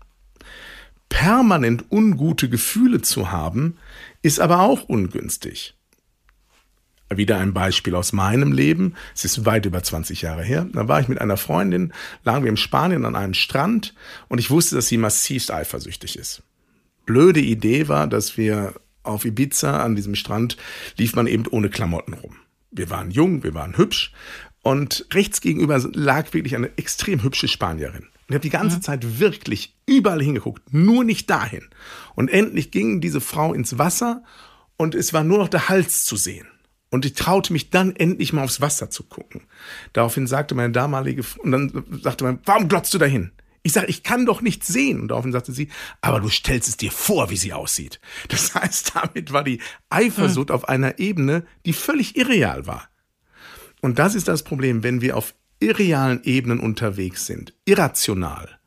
Permanent 1.09 1.85
ungute 1.91 2.47
Gefühle 2.47 3.01
zu 3.01 3.31
haben, 3.31 3.77
ist 4.21 4.39
aber 4.39 4.59
auch 4.59 4.83
ungünstig. 4.83 5.73
Wieder 7.09 7.37
ein 7.39 7.53
Beispiel 7.53 7.95
aus 7.95 8.11
meinem 8.11 8.51
Leben. 8.51 8.95
Es 9.15 9.23
ist 9.23 9.45
weit 9.45 9.65
über 9.65 9.81
20 9.81 10.21
Jahre 10.21 10.43
her. 10.43 10.67
Da 10.73 10.87
war 10.87 10.99
ich 10.99 11.07
mit 11.07 11.21
einer 11.21 11.37
Freundin, 11.37 11.93
lagen 12.23 12.43
wir 12.43 12.49
in 12.49 12.57
Spanien 12.57 13.05
an 13.05 13.15
einem 13.15 13.33
Strand 13.33 13.93
und 14.27 14.39
ich 14.39 14.49
wusste, 14.49 14.75
dass 14.75 14.87
sie 14.87 14.97
massivst 14.97 15.51
eifersüchtig 15.51 16.17
ist. 16.17 16.43
Blöde 17.05 17.39
Idee 17.39 17.87
war, 17.87 18.07
dass 18.07 18.37
wir 18.37 18.73
auf 19.03 19.23
Ibiza 19.23 19.83
an 19.83 19.95
diesem 19.95 20.15
Strand 20.15 20.57
lief 20.97 21.15
man 21.15 21.27
eben 21.27 21.47
ohne 21.47 21.69
Klamotten 21.69 22.13
rum. 22.13 22.35
Wir 22.71 22.89
waren 22.89 23.09
jung, 23.09 23.43
wir 23.43 23.53
waren 23.53 23.77
hübsch 23.77 24.11
und 24.61 25.05
rechts 25.13 25.39
gegenüber 25.39 25.79
lag 25.93 26.33
wirklich 26.33 26.55
eine 26.55 26.77
extrem 26.77 27.23
hübsche 27.23 27.47
Spanierin. 27.47 28.03
Und 28.03 28.27
ich 28.27 28.35
habe 28.35 28.41
die 28.41 28.49
ganze 28.49 28.75
ja. 28.77 28.81
Zeit 28.81 29.19
wirklich 29.19 29.77
überall 29.85 30.21
hingeguckt, 30.21 30.73
nur 30.73 31.05
nicht 31.05 31.29
dahin. 31.29 31.69
Und 32.15 32.29
endlich 32.29 32.71
ging 32.71 32.99
diese 32.99 33.21
Frau 33.21 33.53
ins 33.53 33.77
Wasser 33.77 34.23
und 34.75 34.93
es 34.93 35.13
war 35.13 35.23
nur 35.23 35.37
noch 35.37 35.47
der 35.47 35.69
Hals 35.69 36.03
zu 36.03 36.17
sehen. 36.17 36.47
Und 36.89 37.05
ich 37.05 37.13
traute 37.13 37.51
mich 37.51 37.69
dann 37.69 37.95
endlich 37.95 38.31
mal 38.33 38.43
aufs 38.43 38.61
Wasser 38.61 38.89
zu 38.89 39.03
gucken. 39.03 39.43
Daraufhin 39.93 40.27
sagte 40.27 40.55
meine 40.55 40.71
damalige, 40.71 41.23
und 41.39 41.51
dann 41.51 41.85
sagte 42.01 42.23
man, 42.23 42.39
warum 42.45 42.69
glotzt 42.69 42.93
du 42.93 42.97
dahin? 42.97 43.31
Ich 43.63 43.73
sage, 43.73 43.87
ich 43.87 44.03
kann 44.03 44.25
doch 44.25 44.41
nichts 44.41 44.67
sehen. 44.67 45.01
Und 45.01 45.09
daraufhin 45.09 45.33
sagte 45.33 45.51
sie, 45.51 45.67
aber 45.99 46.21
du 46.21 46.29
stellst 46.29 46.69
es 46.69 46.77
dir 46.77 46.91
vor, 46.91 47.29
wie 47.29 47.35
sie 47.35 47.51
aussieht. 47.51 47.99
Das 48.29 48.55
heißt, 48.55 48.93
damit 48.95 49.33
war 49.33 49.43
die 49.43 49.59
Eifersucht 49.89 50.51
auf 50.51 50.69
einer 50.69 50.99
Ebene, 50.99 51.45
die 51.65 51.73
völlig 51.73 52.15
irreal 52.15 52.65
war. 52.67 52.89
Und 53.81 53.99
das 53.99 54.15
ist 54.15 54.27
das 54.27 54.43
Problem, 54.43 54.83
wenn 54.83 55.01
wir 55.01 55.17
auf 55.17 55.35
irrealen 55.59 56.23
Ebenen 56.23 56.59
unterwegs 56.59 57.25
sind, 57.25 57.53
irrational, 57.65 58.57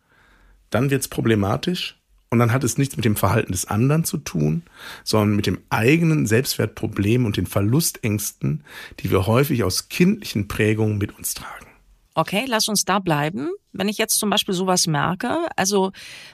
dann 0.71 0.91
wird 0.91 1.03
es 1.03 1.09
problematisch 1.09 2.00
und 2.31 2.39
dann 2.39 2.53
hat 2.53 2.63
es 2.63 2.79
nichts 2.79 2.97
mit 2.97 3.05
dem 3.05 3.17
Verhalten 3.17 3.53
des 3.53 3.67
anderen 3.67 4.05
zu 4.05 4.17
tun, 4.17 4.63
sondern 5.03 5.35
mit 5.35 5.47
dem 5.47 5.59
eigenen 5.69 6.27
Selbstwertproblem 6.27 7.27
und 7.27 7.37
den 7.37 7.47
Verlustängsten, 7.47 8.65
die 9.01 9.11
wir 9.11 9.27
häufig 9.27 9.65
aus 9.65 9.89
kindlichen 9.89 10.47
Prägungen 10.47 10.99
mit 10.99 11.17
uns 11.19 11.35
tragen. 11.35 11.67
Okay, 12.15 12.45
lass 12.47 12.69
uns 12.69 12.85
da 12.85 12.99
bleiben. 12.99 13.51
Wenn 13.73 13.89
ich 13.89 13.97
jetzt 13.99 14.19
zum 14.19 14.31
Beispiel 14.31 14.55
sowas 14.55 14.87
merke, 14.89 15.49
also 15.57 15.93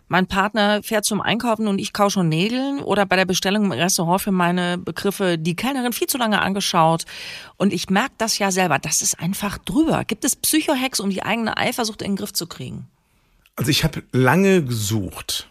mein 0.08 0.26
Partner 0.26 0.82
fährt 0.82 1.04
zum 1.04 1.20
Einkaufen 1.20 1.66
und 1.66 1.78
ich 1.78 1.92
kau 1.92 2.08
schon 2.08 2.28
Nägeln 2.28 2.80
oder 2.80 3.04
bei 3.04 3.16
der 3.16 3.26
Bestellung 3.26 3.66
im 3.66 3.72
Restaurant 3.72 4.22
für 4.22 4.32
meine 4.32 4.78
Begriffe 4.78 5.36
die 5.38 5.54
Kellnerin 5.54 5.92
viel 5.92 6.06
zu 6.06 6.16
lange 6.16 6.40
angeschaut 6.40 7.04
und 7.56 7.74
ich 7.74 7.90
merke 7.90 8.14
das 8.16 8.38
ja 8.38 8.50
selber, 8.50 8.78
das 8.78 9.02
ist 9.02 9.20
einfach 9.20 9.58
drüber. 9.58 10.04
Gibt 10.04 10.24
es 10.24 10.34
Psychohacks, 10.34 10.98
um 10.98 11.10
die 11.10 11.22
eigene 11.22 11.56
Eifersucht 11.58 12.00
in 12.00 12.12
den 12.12 12.16
Griff 12.16 12.32
zu 12.32 12.46
kriegen? 12.46 12.86
Also 13.54 13.70
ich 13.70 13.84
habe 13.84 14.02
lange 14.12 14.64
gesucht, 14.64 15.48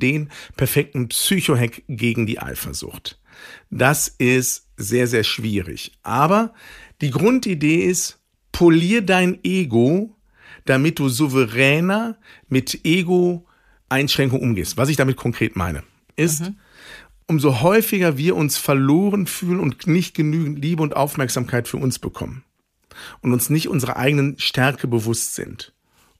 den 0.00 0.30
perfekten 0.56 1.08
Psychohack 1.08 1.82
gegen 1.88 2.26
die 2.26 2.38
Eifersucht. 2.38 3.18
Das 3.70 4.08
ist 4.08 4.68
sehr, 4.76 5.06
sehr 5.06 5.24
schwierig. 5.24 5.92
Aber 6.02 6.54
die 7.00 7.10
Grundidee 7.10 7.84
ist, 7.84 8.18
polier 8.52 9.02
dein 9.02 9.38
Ego, 9.44 10.16
damit 10.64 10.98
du 10.98 11.08
souveräner 11.08 12.16
mit 12.48 12.84
Ego-Einschränkungen 12.84 14.42
umgehst. 14.42 14.76
Was 14.76 14.88
ich 14.88 14.96
damit 14.96 15.16
konkret 15.16 15.56
meine, 15.56 15.82
ist, 16.16 16.40
mhm. 16.40 16.56
umso 17.26 17.60
häufiger 17.60 18.16
wir 18.16 18.36
uns 18.36 18.56
verloren 18.56 19.26
fühlen 19.26 19.60
und 19.60 19.86
nicht 19.86 20.14
genügend 20.14 20.58
Liebe 20.58 20.82
und 20.82 20.96
Aufmerksamkeit 20.96 21.68
für 21.68 21.76
uns 21.76 21.98
bekommen 21.98 22.44
und 23.20 23.32
uns 23.32 23.50
nicht 23.50 23.68
unserer 23.68 23.96
eigenen 23.96 24.38
Stärke 24.38 24.88
bewusst 24.88 25.34
sind, 25.34 25.74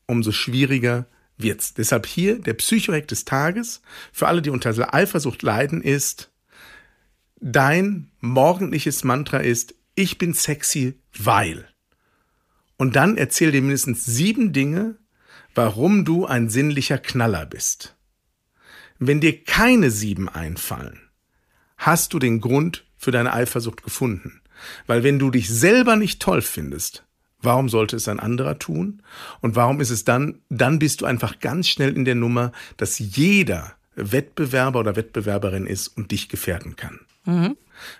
umso 0.06 0.32
schwieriger 0.32 1.06
wird's. 1.36 1.74
Deshalb 1.74 2.06
hier 2.06 2.38
der 2.38 2.54
Psychohack 2.54 3.08
des 3.08 3.24
Tages 3.24 3.82
für 4.12 4.28
alle, 4.28 4.42
die 4.42 4.50
unter 4.50 4.94
Eifersucht 4.94 5.42
leiden, 5.42 5.82
ist, 5.82 6.30
dein 7.40 8.10
morgendliches 8.20 9.04
Mantra 9.04 9.38
ist, 9.38 9.74
ich 9.94 10.18
bin 10.18 10.34
sexy, 10.34 10.98
weil. 11.16 11.68
Und 12.76 12.96
dann 12.96 13.16
erzähl 13.16 13.52
dir 13.52 13.62
mindestens 13.62 14.04
sieben 14.04 14.52
Dinge, 14.52 14.96
warum 15.54 16.04
du 16.04 16.26
ein 16.26 16.50
sinnlicher 16.50 16.98
Knaller 16.98 17.46
bist. 17.46 17.96
Wenn 18.98 19.20
dir 19.20 19.44
keine 19.44 19.90
sieben 19.90 20.28
einfallen, 20.28 21.00
hast 21.76 22.12
du 22.12 22.18
den 22.18 22.40
Grund 22.40 22.84
für 22.96 23.10
deine 23.10 23.32
Eifersucht 23.32 23.82
gefunden. 23.82 24.42
Weil 24.86 25.02
wenn 25.02 25.18
du 25.18 25.30
dich 25.30 25.48
selber 25.48 25.96
nicht 25.96 26.20
toll 26.20 26.42
findest, 26.42 27.05
warum 27.46 27.70
sollte 27.70 27.96
es 27.96 28.08
ein 28.08 28.20
anderer 28.20 28.58
tun? 28.58 29.02
Und 29.40 29.56
warum 29.56 29.80
ist 29.80 29.90
es 29.90 30.04
dann, 30.04 30.40
dann 30.50 30.78
bist 30.78 31.00
du 31.00 31.06
einfach 31.06 31.40
ganz 31.40 31.68
schnell 31.68 31.96
in 31.96 32.04
der 32.04 32.14
Nummer, 32.14 32.52
dass 32.76 32.98
jeder 32.98 33.72
Wettbewerber 33.94 34.80
oder 34.80 34.94
Wettbewerberin 34.94 35.66
ist 35.66 35.88
und 35.88 36.10
dich 36.10 36.28
gefährden 36.28 36.76
kann. 36.76 37.00
Mhm. 37.24 37.56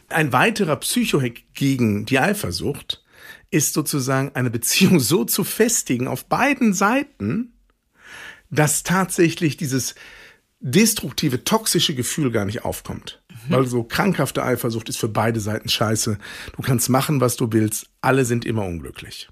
Ein 0.09 0.33
weiterer 0.33 0.77
Psychohack 0.77 1.43
gegen 1.55 2.07
die 2.07 2.19
Eifersucht 2.19 3.03
ist 3.51 3.75
sozusagen 3.75 4.33
eine 4.35 4.51
Beziehung 4.51 5.01
so 5.01 5.25
zu 5.25 5.43
festigen 5.43 6.07
auf 6.07 6.27
beiden 6.27 6.75
Seiten, 6.75 7.55
dass 8.51 8.83
tatsächlich 8.83 9.57
dieses 9.57 9.95
destruktive, 10.61 11.45
toxische 11.45 11.95
Gefühl 11.95 12.31
gar 12.31 12.45
nicht 12.45 12.65
aufkommt. 12.65 13.23
Mhm. 13.29 13.53
Weil 13.53 13.67
so 13.67 13.83
krankhafte 13.83 14.43
Eifersucht 14.43 14.89
ist 14.89 14.99
für 14.99 15.09
beide 15.09 15.41
Seiten 15.41 15.69
scheiße. 15.69 16.19
Du 16.57 16.63
kannst 16.63 16.89
machen, 16.89 17.21
was 17.21 17.37
du 17.37 17.53
willst. 17.53 17.89
Alle 18.01 18.25
sind 18.25 18.45
immer 18.45 18.65
unglücklich. 18.65 19.29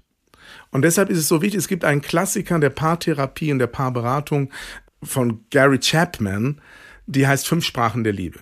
Und 0.75 0.81
deshalb 0.81 1.09
ist 1.09 1.19
es 1.19 1.29
so 1.29 1.41
wichtig, 1.41 1.59
es 1.59 1.69
gibt 1.69 1.85
einen 1.85 2.01
Klassiker 2.01 2.59
der 2.59 2.69
Paartherapie 2.69 3.49
und 3.49 3.59
der 3.59 3.67
Paarberatung 3.67 4.51
von 5.01 5.45
Gary 5.49 5.79
Chapman, 5.79 6.59
die 7.05 7.25
heißt 7.25 7.47
Fünf 7.47 7.63
Sprachen 7.63 8.03
der 8.03 8.11
Liebe. 8.11 8.39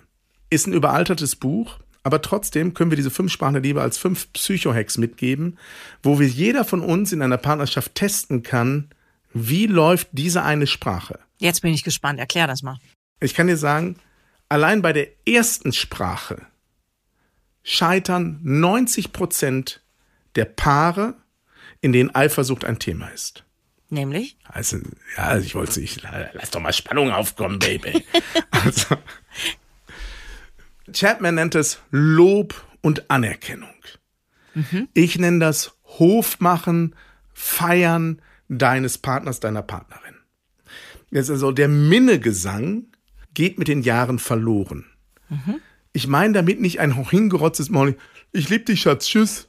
Ist 0.50 0.66
ein 0.66 0.72
überaltertes 0.72 1.36
Buch, 1.36 1.78
aber 2.02 2.22
trotzdem 2.22 2.74
können 2.74 2.90
wir 2.90 2.96
diese 2.96 3.12
fünf 3.12 3.30
Sprachen 3.30 3.52
der 3.52 3.62
Liebe 3.62 3.80
als 3.80 3.98
fünf 3.98 4.32
Psychohacks 4.32 4.98
mitgeben, 4.98 5.60
wo 6.02 6.18
wir 6.18 6.26
jeder 6.26 6.64
von 6.64 6.80
uns 6.80 7.12
in 7.12 7.22
einer 7.22 7.36
Partnerschaft 7.36 7.94
testen 7.94 8.42
kann, 8.42 8.90
wie 9.32 9.66
läuft 9.66 10.08
diese 10.10 10.42
eine 10.42 10.66
Sprache. 10.66 11.20
Jetzt 11.38 11.62
bin 11.62 11.72
ich 11.72 11.84
gespannt. 11.84 12.18
Erklär 12.18 12.48
das 12.48 12.64
mal. 12.64 12.78
Ich 13.20 13.34
kann 13.34 13.46
dir 13.46 13.56
sagen, 13.56 13.94
allein 14.48 14.82
bei 14.82 14.92
der 14.92 15.06
ersten 15.24 15.72
Sprache 15.72 16.42
scheitern 17.62 18.40
90 18.42 19.12
Prozent 19.12 19.84
der 20.34 20.46
Paare, 20.46 21.14
in 21.84 21.92
denen 21.92 22.14
Eifersucht 22.14 22.64
ein 22.64 22.78
Thema 22.78 23.08
ist. 23.08 23.44
Nämlich? 23.90 24.38
Also, 24.44 24.78
ja, 25.18 25.24
also 25.24 25.44
ich 25.44 25.54
wollte 25.54 25.80
nicht, 25.80 26.02
lass 26.32 26.50
doch 26.50 26.60
mal 26.60 26.72
Spannung 26.72 27.10
aufkommen, 27.10 27.58
Baby. 27.58 28.02
also, 28.50 28.96
Chapman 30.90 31.34
nennt 31.34 31.54
es 31.54 31.80
Lob 31.90 32.64
und 32.80 33.10
Anerkennung. 33.10 33.74
Mhm. 34.54 34.88
Ich 34.94 35.18
nenne 35.18 35.40
das 35.40 35.76
Hofmachen, 35.84 36.96
Feiern 37.34 38.22
deines 38.48 38.96
Partners, 38.96 39.40
deiner 39.40 39.62
Partnerin. 39.62 40.14
Jetzt 41.10 41.28
also 41.28 41.52
der 41.52 41.68
Minnegesang 41.68 42.86
geht 43.34 43.58
mit 43.58 43.68
den 43.68 43.82
Jahren 43.82 44.18
verloren. 44.18 44.86
Mhm. 45.28 45.60
ich 45.92 46.06
meine 46.06 46.32
damit 46.32 46.62
nicht 46.62 46.80
ein 46.80 47.08
hingerotztes 47.10 47.68
Maul, 47.68 47.98
ich 48.32 48.48
lieb 48.48 48.64
dich, 48.64 48.80
Schatz, 48.80 49.06
tschüss, 49.06 49.48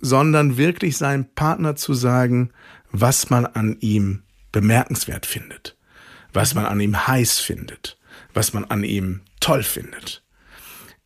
sondern 0.00 0.56
wirklich 0.56 0.96
seinem 0.96 1.26
Partner 1.34 1.76
zu 1.76 1.94
sagen, 1.94 2.50
was 2.92 3.30
man 3.30 3.46
an 3.46 3.76
ihm 3.80 4.22
bemerkenswert 4.52 5.26
findet, 5.26 5.76
was 6.32 6.54
man 6.54 6.66
an 6.66 6.80
ihm 6.80 7.06
heiß 7.06 7.38
findet, 7.38 7.98
was 8.34 8.52
man 8.52 8.64
an 8.64 8.84
ihm 8.84 9.22
toll 9.40 9.62
findet. 9.62 10.22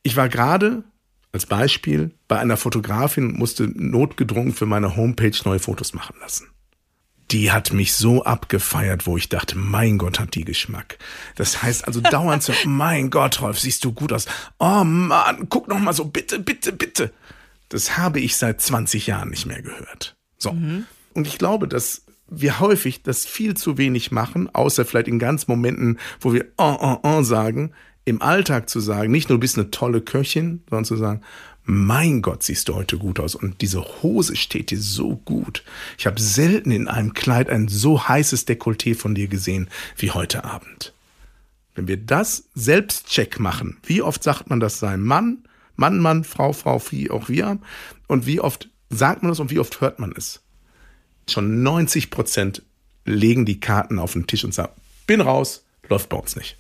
Ich 0.03 0.17
war 0.17 0.29
gerade 0.29 0.85
als 1.33 1.47
Beispiel 1.47 2.13
bei 2.29 2.39
einer 2.39 2.57
Fotografin 2.57 3.31
und 3.31 3.39
musste 3.39 3.69
notgedrungen 3.75 4.55
für 4.55 4.67
meine 4.67 4.97
Homepage 4.97 5.37
neue 5.45 5.59
Fotos 5.59 5.95
machen 5.95 6.17
lassen 6.21 6.55
die 7.31 7.51
hat 7.51 7.73
mich 7.73 7.95
so 7.95 8.23
abgefeiert, 8.25 9.07
wo 9.07 9.17
ich 9.17 9.29
dachte, 9.29 9.57
mein 9.57 9.99
Gott, 9.99 10.21
hat 10.21 10.35
die 10.35 10.45
Geschmack. 10.45 10.99
Das 11.37 11.63
heißt 11.63 11.87
also 11.87 12.01
dauernd 12.11 12.43
so, 12.43 12.53
mein 12.65 13.11
Gott, 13.11 13.41
Rolf, 13.41 13.59
siehst 13.59 13.85
du 13.85 13.93
gut 13.93 14.13
aus. 14.13 14.27
Oh 14.59 14.85
Mann, 14.85 15.49
guck 15.49 15.69
noch 15.69 15.79
mal 15.79 15.93
so, 15.93 16.05
bitte, 16.05 16.39
bitte, 16.39 16.73
bitte. 16.73 17.13
Das 17.75 17.99
habe 17.99 18.21
ich 18.21 18.37
seit 18.37 18.61
20 18.61 19.09
Jahren 19.09 19.31
nicht 19.31 19.47
mehr 19.47 19.61
gehört. 19.61 20.15
So. 20.39 20.53
Mhm. 20.53 20.87
Und 21.13 21.27
ich 21.27 21.39
glaube, 21.39 21.67
dass 21.67 22.05
wir 22.29 22.61
häufig 22.61 23.03
das 23.03 23.27
viel 23.27 23.57
zu 23.57 23.79
wenig 23.79 24.13
machen, 24.13 24.49
außer 24.55 24.85
vielleicht 24.85 25.09
in 25.09 25.19
ganz 25.19 25.49
Momenten, 25.49 25.99
wo 26.21 26.33
wir 26.33 26.47
oh, 26.57 26.77
oh, 26.81 26.99
oh 27.03 27.23
sagen, 27.25 27.73
im 28.05 28.23
Alltag 28.23 28.69
zu 28.69 28.79
sagen, 28.79 29.11
nicht 29.11 29.29
nur 29.29 29.39
du 29.39 29.41
bist 29.41 29.59
eine 29.59 29.73
tolle 29.73 30.03
Köchin, 30.03 30.63
sondern 30.71 30.85
zu 30.85 30.97
sagen, 30.97 31.23
mein 31.65 32.23
Gott, 32.23 32.45
siehst 32.45 32.69
du 32.69 32.77
heute 32.77 32.97
gut 32.97 33.19
aus 33.19 33.35
und 33.35 33.61
diese 33.61 33.83
Hose 34.05 34.37
steht 34.37 34.71
dir 34.71 34.81
so 34.81 35.17
gut. 35.17 35.65
Ich 35.99 36.07
habe 36.07 36.21
selten 36.21 36.71
in 36.71 36.87
einem 36.87 37.13
Kleid 37.13 37.51
ein 37.51 37.67
so 37.67 38.07
heißes 38.07 38.47
Dekolleté 38.47 38.95
von 38.95 39.17
dir 39.17 39.27
gesehen 39.27 39.69
wie 39.97 40.13
heute 40.13 40.45
Abend. 40.45 40.93
Wenn 41.75 41.89
wir 41.89 41.97
das 41.97 42.45
Selbstcheck 42.55 43.41
machen, 43.41 43.79
wie 43.83 44.01
oft 44.01 44.23
sagt 44.23 44.49
man 44.49 44.61
das 44.61 44.79
seinem 44.79 45.05
Mann, 45.05 45.39
Mann, 45.77 45.99
Mann, 45.99 46.25
Frau, 46.25 46.53
Frau, 46.53 46.81
wie 46.91 47.11
auch 47.11 47.29
wir, 47.29 47.59
und 48.07 48.27
wie 48.27 48.41
oft 48.41 48.69
sagt 48.91 49.23
man 49.23 49.33
es 49.33 49.41
und 49.41 49.51
wie 49.51 49.59
oft 49.59 49.81
hört 49.81 49.99
man 49.99 50.13
es? 50.17 50.43
Schon 51.29 51.63
90 51.63 52.11
Prozent 52.11 52.63
legen 53.05 53.45
die 53.45 53.61
Karten 53.61 53.99
auf 53.99 54.13
den 54.13 54.27
Tisch 54.27 54.45
und 54.45 54.55
sagen, 54.55 54.73
bin 55.07 55.21
raus, 55.21 55.65
läuft 55.89 56.09
bei 56.09 56.17
uns 56.17 56.37
nicht. 56.37 56.57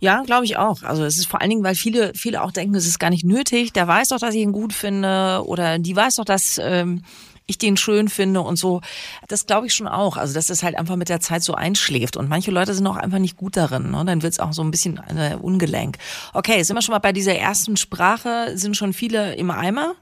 Ja, 0.00 0.22
glaube 0.22 0.46
ich 0.46 0.56
auch. 0.56 0.82
Also 0.82 1.04
es 1.04 1.18
ist 1.18 1.26
vor 1.26 1.42
allen 1.42 1.50
Dingen, 1.50 1.62
weil 1.62 1.74
viele, 1.74 2.12
viele 2.14 2.42
auch 2.42 2.52
denken, 2.52 2.74
es 2.74 2.86
ist 2.86 2.98
gar 2.98 3.10
nicht 3.10 3.24
nötig. 3.24 3.74
Der 3.74 3.86
weiß 3.86 4.08
doch, 4.08 4.18
dass 4.18 4.34
ich 4.34 4.40
ihn 4.40 4.52
gut 4.52 4.72
finde 4.72 5.42
oder 5.44 5.78
die 5.78 5.94
weiß 5.94 6.16
doch, 6.16 6.24
dass 6.24 6.58
ähm, 6.62 7.02
ich 7.50 7.58
den 7.58 7.76
schön 7.76 8.08
finde 8.08 8.40
und 8.40 8.56
so. 8.56 8.80
Das 9.28 9.46
glaube 9.46 9.66
ich 9.66 9.74
schon 9.74 9.88
auch. 9.88 10.16
Also 10.16 10.34
dass 10.34 10.48
es 10.48 10.62
halt 10.62 10.76
einfach 10.76 10.96
mit 10.96 11.08
der 11.08 11.20
Zeit 11.20 11.42
so 11.42 11.54
einschläft. 11.54 12.16
Und 12.16 12.28
manche 12.28 12.50
Leute 12.50 12.74
sind 12.74 12.86
auch 12.86 12.96
einfach 12.96 13.18
nicht 13.18 13.36
gut 13.36 13.56
darin. 13.56 13.90
Ne? 13.90 14.04
Dann 14.06 14.22
wird 14.22 14.32
es 14.32 14.40
auch 14.40 14.52
so 14.52 14.62
ein 14.62 14.70
bisschen 14.70 14.98
äh, 15.14 15.36
ungelenk. 15.40 15.98
Okay, 16.32 16.62
sind 16.62 16.76
wir 16.76 16.82
schon 16.82 16.92
mal 16.92 16.98
bei 17.00 17.12
dieser 17.12 17.34
ersten 17.34 17.76
Sprache, 17.76 18.52
sind 18.56 18.76
schon 18.76 18.92
viele 18.92 19.34
im 19.34 19.50
Eimer. 19.50 19.94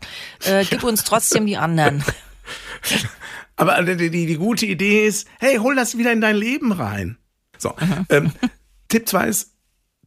Äh, 0.45 0.65
gib 0.71 0.85
uns 0.85 1.05
trotzdem 1.05 1.47
die 1.47 1.57
anderen. 1.57 2.05
Aber 3.57 3.83
die, 3.83 4.11
die, 4.11 4.27
die 4.27 4.37
gute 4.37 4.67
Idee 4.67 5.07
ist, 5.07 5.27
hey, 5.41 5.57
hol 5.57 5.75
das 5.75 5.99
wieder 5.99 6.13
in 6.13 6.21
dein 6.21 6.37
Leben 6.37 6.71
rein. 6.71 7.19
So, 7.59 7.75
ähm, 8.09 8.33
Tipp 8.89 9.09
2 9.09 9.29
ist, 9.29 9.55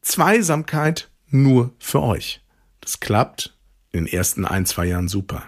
Zweisamkeit 0.01 1.11
nur 1.27 1.73
für 1.77 2.01
euch. 2.01 2.41
Das 2.79 2.99
klappt 2.99 3.57
in 3.91 4.05
den 4.05 4.13
ersten 4.13 4.45
ein, 4.45 4.65
zwei 4.65 4.85
Jahren 4.85 5.07
super. 5.07 5.43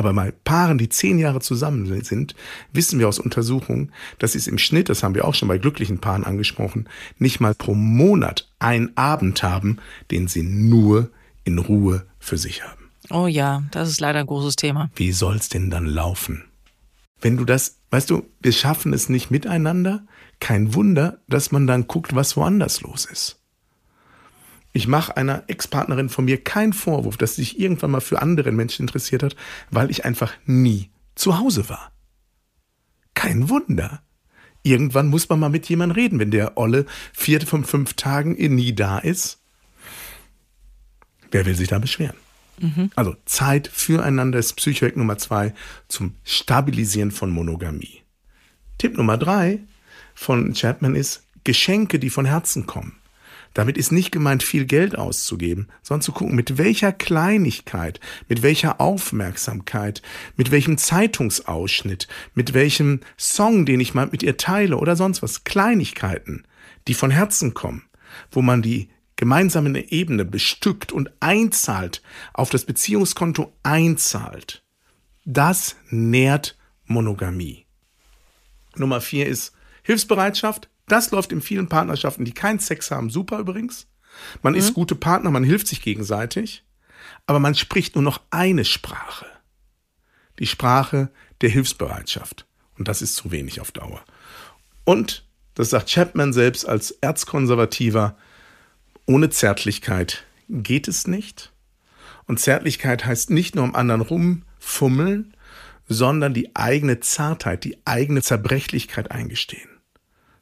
Aber 0.00 0.14
bei 0.14 0.30
Paaren, 0.30 0.78
die 0.78 0.88
zehn 0.88 1.18
Jahre 1.18 1.40
zusammen 1.40 2.02
sind, 2.02 2.34
wissen 2.72 2.98
wir 2.98 3.06
aus 3.06 3.18
Untersuchungen, 3.18 3.92
dass 4.18 4.32
sie 4.32 4.38
es 4.38 4.46
im 4.46 4.56
Schnitt, 4.56 4.88
das 4.88 5.02
haben 5.02 5.14
wir 5.14 5.26
auch 5.26 5.34
schon 5.34 5.48
bei 5.48 5.58
glücklichen 5.58 5.98
Paaren 5.98 6.24
angesprochen, 6.24 6.88
nicht 7.18 7.38
mal 7.38 7.54
pro 7.54 7.74
Monat 7.74 8.48
einen 8.60 8.96
Abend 8.96 9.42
haben, 9.42 9.76
den 10.10 10.26
sie 10.26 10.42
nur 10.42 11.10
in 11.44 11.58
Ruhe 11.58 12.06
für 12.18 12.38
sich 12.38 12.64
haben. 12.64 12.88
Oh 13.10 13.26
ja, 13.26 13.64
das 13.72 13.90
ist 13.90 14.00
leider 14.00 14.20
ein 14.20 14.26
großes 14.26 14.56
Thema. 14.56 14.90
Wie 14.94 15.12
soll's 15.12 15.50
denn 15.50 15.68
dann 15.68 15.84
laufen? 15.84 16.44
Wenn 17.20 17.36
du 17.36 17.44
das, 17.44 17.76
weißt 17.90 18.08
du, 18.08 18.26
wir 18.40 18.52
schaffen 18.52 18.94
es 18.94 19.10
nicht 19.10 19.30
miteinander, 19.30 20.06
kein 20.38 20.72
Wunder, 20.72 21.18
dass 21.28 21.52
man 21.52 21.66
dann 21.66 21.86
guckt, 21.86 22.14
was 22.14 22.38
woanders 22.38 22.80
los 22.80 23.04
ist. 23.04 23.39
Ich 24.72 24.86
mache 24.86 25.16
einer 25.16 25.44
Ex-Partnerin 25.48 26.08
von 26.08 26.24
mir 26.24 26.42
keinen 26.42 26.72
Vorwurf, 26.72 27.16
dass 27.16 27.34
sie 27.34 27.42
sich 27.42 27.58
irgendwann 27.58 27.90
mal 27.90 28.00
für 28.00 28.22
andere 28.22 28.52
Menschen 28.52 28.82
interessiert 28.82 29.22
hat, 29.22 29.36
weil 29.70 29.90
ich 29.90 30.04
einfach 30.04 30.32
nie 30.46 30.90
zu 31.14 31.38
Hause 31.38 31.68
war. 31.68 31.92
Kein 33.14 33.48
Wunder. 33.48 34.02
Irgendwann 34.62 35.08
muss 35.08 35.28
man 35.28 35.40
mal 35.40 35.48
mit 35.48 35.68
jemandem 35.68 35.96
reden, 35.96 36.18
wenn 36.18 36.30
der 36.30 36.56
Olle 36.56 36.86
vier 37.12 37.40
von 37.40 37.64
fünf 37.64 37.94
Tagen 37.94 38.32
nie 38.32 38.74
da 38.74 38.98
ist. 38.98 39.40
Wer 41.30 41.46
will 41.46 41.54
sich 41.54 41.68
da 41.68 41.78
beschweren? 41.78 42.16
Mhm. 42.58 42.90
Also 42.94 43.16
Zeit 43.24 43.68
füreinander 43.68 44.38
ist 44.38 44.54
Psychohack 44.54 44.96
Nummer 44.96 45.18
zwei 45.18 45.54
zum 45.88 46.14
Stabilisieren 46.24 47.10
von 47.10 47.30
Monogamie. 47.30 48.02
Tipp 48.78 48.96
Nummer 48.96 49.16
drei 49.16 49.60
von 50.14 50.52
Chapman 50.52 50.94
ist 50.94 51.24
Geschenke, 51.44 51.98
die 51.98 52.10
von 52.10 52.26
Herzen 52.26 52.66
kommen. 52.66 52.99
Damit 53.54 53.76
ist 53.76 53.90
nicht 53.90 54.12
gemeint, 54.12 54.42
viel 54.42 54.64
Geld 54.64 54.96
auszugeben, 54.96 55.68
sondern 55.82 56.02
zu 56.02 56.12
gucken, 56.12 56.36
mit 56.36 56.56
welcher 56.56 56.92
Kleinigkeit, 56.92 57.98
mit 58.28 58.42
welcher 58.42 58.80
Aufmerksamkeit, 58.80 60.02
mit 60.36 60.50
welchem 60.50 60.78
Zeitungsausschnitt, 60.78 62.06
mit 62.34 62.54
welchem 62.54 63.00
Song, 63.16 63.66
den 63.66 63.80
ich 63.80 63.94
mal 63.94 64.08
mit 64.10 64.22
ihr 64.22 64.36
teile 64.36 64.76
oder 64.76 64.94
sonst 64.94 65.22
was, 65.22 65.44
Kleinigkeiten, 65.44 66.44
die 66.86 66.94
von 66.94 67.10
Herzen 67.10 67.54
kommen, 67.54 67.84
wo 68.30 68.40
man 68.40 68.62
die 68.62 68.88
gemeinsame 69.16 69.90
Ebene 69.90 70.24
bestückt 70.24 70.92
und 70.92 71.10
einzahlt, 71.20 72.02
auf 72.32 72.50
das 72.50 72.64
Beziehungskonto 72.64 73.52
einzahlt. 73.62 74.62
Das 75.26 75.76
nährt 75.90 76.56
Monogamie. 76.86 77.66
Nummer 78.76 79.00
vier 79.00 79.26
ist 79.26 79.52
Hilfsbereitschaft, 79.82 80.70
das 80.92 81.10
läuft 81.10 81.32
in 81.32 81.40
vielen 81.40 81.68
Partnerschaften, 81.68 82.24
die 82.24 82.32
keinen 82.32 82.58
Sex 82.58 82.90
haben, 82.90 83.10
super 83.10 83.38
übrigens. 83.38 83.86
Man 84.42 84.54
mhm. 84.54 84.58
ist 84.58 84.74
gute 84.74 84.94
Partner, 84.94 85.30
man 85.30 85.44
hilft 85.44 85.66
sich 85.66 85.82
gegenseitig, 85.82 86.64
aber 87.26 87.38
man 87.38 87.54
spricht 87.54 87.94
nur 87.94 88.04
noch 88.04 88.20
eine 88.30 88.64
Sprache. 88.64 89.26
Die 90.38 90.46
Sprache 90.46 91.10
der 91.40 91.50
Hilfsbereitschaft. 91.50 92.46
Und 92.78 92.88
das 92.88 93.02
ist 93.02 93.16
zu 93.16 93.30
wenig 93.30 93.60
auf 93.60 93.72
Dauer. 93.72 94.02
Und, 94.84 95.24
das 95.54 95.70
sagt 95.70 95.90
Chapman 95.90 96.32
selbst 96.32 96.66
als 96.66 96.92
Erzkonservativer, 96.92 98.16
ohne 99.06 99.30
Zärtlichkeit 99.30 100.24
geht 100.48 100.88
es 100.88 101.06
nicht. 101.06 101.52
Und 102.26 102.40
Zärtlichkeit 102.40 103.04
heißt 103.04 103.30
nicht 103.30 103.54
nur 103.54 103.64
am 103.64 103.74
anderen 103.74 104.00
rumfummeln, 104.00 105.34
sondern 105.88 106.32
die 106.32 106.54
eigene 106.54 107.00
Zartheit, 107.00 107.64
die 107.64 107.76
eigene 107.84 108.22
Zerbrechlichkeit 108.22 109.10
eingestehen. 109.10 109.69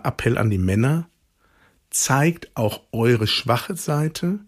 Appell 0.08 0.38
an 0.38 0.50
die 0.50 0.58
Männer, 0.58 1.08
zeigt 1.90 2.56
auch 2.56 2.82
eure 2.92 3.26
schwache 3.26 3.76
Seite, 3.76 4.40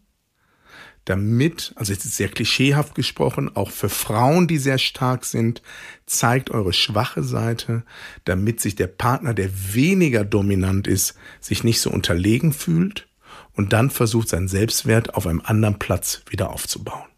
damit, 1.05 1.73
also 1.77 1.93
es 1.93 2.05
ist 2.05 2.17
sehr 2.17 2.29
klischeehaft 2.29 2.95
gesprochen, 2.95 3.55
auch 3.57 3.71
für 3.71 3.89
Frauen, 3.89 4.47
die 4.47 4.59
sehr 4.59 4.79
stark 4.79 5.25
sind, 5.25 5.63
zeigt 6.07 6.51
eure 6.51 6.73
schwache 6.73 7.23
Seite, 7.23 7.85
damit 8.25 8.61
sich 8.61 8.77
der 8.77 8.87
Partner, 8.87 9.35
der 9.35 9.51
weniger 9.75 10.25
dominant 10.25 10.87
ist, 10.87 11.15
sich 11.41 11.65
nicht 11.65 11.81
so 11.81 11.91
unterlegen 11.91 12.53
fühlt 12.53 13.09
und 13.55 13.73
dann 13.73 13.91
versucht, 13.91 14.29
seinen 14.29 14.49
Selbstwert 14.49 15.15
auf 15.15 15.27
einem 15.27 15.41
anderen 15.45 15.79
Platz 15.79 16.23
wieder 16.29 16.51
aufzubauen. 16.51 17.09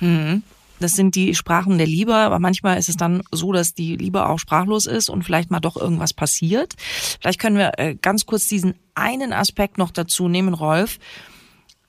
Mhm. 0.00 0.42
Das 0.80 0.94
sind 0.96 1.14
die 1.14 1.34
Sprachen 1.34 1.78
der 1.78 1.86
Liebe, 1.86 2.14
aber 2.14 2.38
manchmal 2.38 2.78
ist 2.78 2.88
es 2.88 2.96
dann 2.96 3.22
so, 3.30 3.52
dass 3.52 3.74
die 3.74 3.96
Liebe 3.96 4.26
auch 4.26 4.38
sprachlos 4.38 4.86
ist 4.86 5.08
und 5.08 5.22
vielleicht 5.22 5.50
mal 5.50 5.60
doch 5.60 5.76
irgendwas 5.76 6.14
passiert. 6.14 6.74
Vielleicht 7.20 7.38
können 7.38 7.58
wir 7.58 7.78
äh, 7.78 7.94
ganz 7.94 8.26
kurz 8.26 8.46
diesen 8.46 8.74
einen 8.94 9.32
Aspekt 9.32 9.78
noch 9.78 9.90
dazu 9.90 10.28
nehmen, 10.28 10.54
Rolf. 10.54 10.98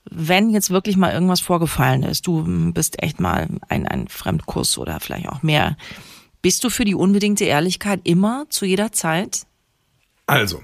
Wenn 0.10 0.50
jetzt 0.50 0.72
wirklich 0.72 0.98
mal 0.98 1.14
irgendwas 1.14 1.42
vorgefallen 1.42 2.04
ist, 2.04 2.28
du 2.28 2.72
bist 2.74 3.02
echt 3.02 3.20
mal 3.20 3.48
ein, 3.70 3.88
ein 3.88 4.08
Fremdkuss 4.08 4.78
oder 4.78 5.00
vielleicht 5.00 5.30
auch 5.30 5.42
mehr, 5.42 5.78
bist 6.42 6.64
du 6.64 6.70
für 6.70 6.86
die 6.86 6.96
unbedingte 6.96 7.46
Ehrlichkeit 7.46 8.02
immer, 8.04 8.46
zu 8.50 8.66
jeder 8.66 8.92
Zeit? 8.92 9.46
Also, 10.26 10.64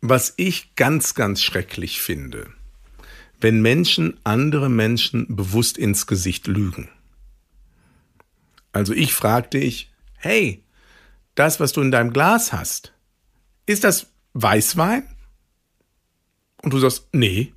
was 0.00 0.34
ich 0.36 0.74
ganz, 0.74 1.14
ganz 1.14 1.42
schrecklich 1.42 2.00
finde, 2.00 2.48
wenn 3.40 3.60
Menschen 3.60 4.18
andere 4.24 4.70
Menschen 4.70 5.36
bewusst 5.36 5.76
ins 5.76 6.06
Gesicht 6.06 6.46
lügen. 6.46 6.88
Also 8.74 8.92
ich 8.92 9.14
fragte 9.14 9.60
dich, 9.60 9.92
hey, 10.16 10.64
das, 11.36 11.60
was 11.60 11.72
du 11.72 11.80
in 11.80 11.92
deinem 11.92 12.12
Glas 12.12 12.52
hast, 12.52 12.92
ist 13.66 13.84
das 13.84 14.08
Weißwein? 14.34 15.04
Und 16.60 16.72
du 16.72 16.78
sagst, 16.80 17.08
nee. 17.12 17.52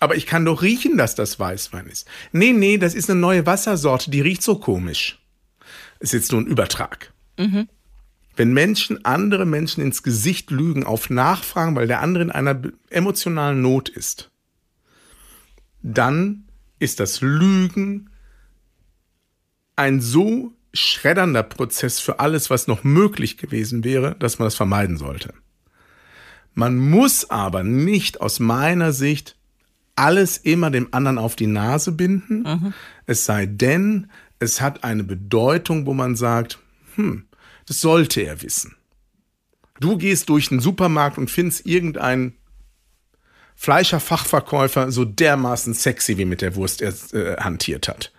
Aber 0.00 0.16
ich 0.16 0.26
kann 0.26 0.44
doch 0.44 0.62
riechen, 0.62 0.98
dass 0.98 1.14
das 1.14 1.38
Weißwein 1.38 1.86
ist. 1.86 2.08
Nee, 2.32 2.52
nee, 2.52 2.78
das 2.78 2.94
ist 2.94 3.08
eine 3.08 3.20
neue 3.20 3.46
Wassersorte, 3.46 4.10
die 4.10 4.20
riecht 4.20 4.42
so 4.42 4.56
komisch. 4.56 5.20
Ist 6.00 6.12
jetzt 6.12 6.32
nur 6.32 6.40
ein 6.40 6.46
Übertrag. 6.46 7.12
Mhm. 7.38 7.68
Wenn 8.34 8.52
Menschen 8.52 9.04
andere 9.04 9.46
Menschen 9.46 9.84
ins 9.84 10.02
Gesicht 10.02 10.50
lügen 10.50 10.82
auf 10.82 11.10
Nachfragen, 11.10 11.76
weil 11.76 11.86
der 11.86 12.00
andere 12.00 12.24
in 12.24 12.32
einer 12.32 12.60
emotionalen 12.90 13.62
Not 13.62 13.88
ist, 13.88 14.32
dann 15.80 16.48
ist 16.80 16.98
das 16.98 17.20
Lügen 17.20 18.10
ein 19.76 20.00
so 20.00 20.52
schreddernder 20.72 21.42
Prozess 21.42 22.00
für 22.00 22.20
alles, 22.20 22.50
was 22.50 22.66
noch 22.66 22.84
möglich 22.84 23.36
gewesen 23.36 23.84
wäre, 23.84 24.16
dass 24.18 24.38
man 24.38 24.46
das 24.46 24.54
vermeiden 24.54 24.96
sollte. 24.96 25.34
Man 26.54 26.76
muss 26.76 27.30
aber 27.30 27.62
nicht 27.62 28.20
aus 28.20 28.40
meiner 28.40 28.92
Sicht 28.92 29.36
alles 29.94 30.38
immer 30.38 30.70
dem 30.70 30.88
anderen 30.92 31.18
auf 31.18 31.36
die 31.36 31.46
Nase 31.46 31.92
binden, 31.92 32.42
mhm. 32.42 32.74
es 33.06 33.24
sei 33.24 33.46
denn, 33.46 34.10
es 34.38 34.60
hat 34.60 34.84
eine 34.84 35.04
Bedeutung, 35.04 35.86
wo 35.86 35.94
man 35.94 36.16
sagt, 36.16 36.58
hm, 36.96 37.26
das 37.66 37.80
sollte 37.80 38.22
er 38.22 38.42
wissen. 38.42 38.76
Du 39.80 39.96
gehst 39.98 40.28
durch 40.28 40.48
den 40.48 40.60
Supermarkt 40.60 41.18
und 41.18 41.30
findest 41.30 41.66
irgendeinen 41.66 42.34
Fleischerfachverkäufer 43.54 44.90
so 44.90 45.04
dermaßen 45.04 45.74
sexy, 45.74 46.18
wie 46.18 46.24
mit 46.24 46.40
der 46.40 46.56
Wurst 46.56 46.82
er 46.82 46.94
äh, 47.12 47.36
hantiert 47.36 47.88
hat. 47.88 48.12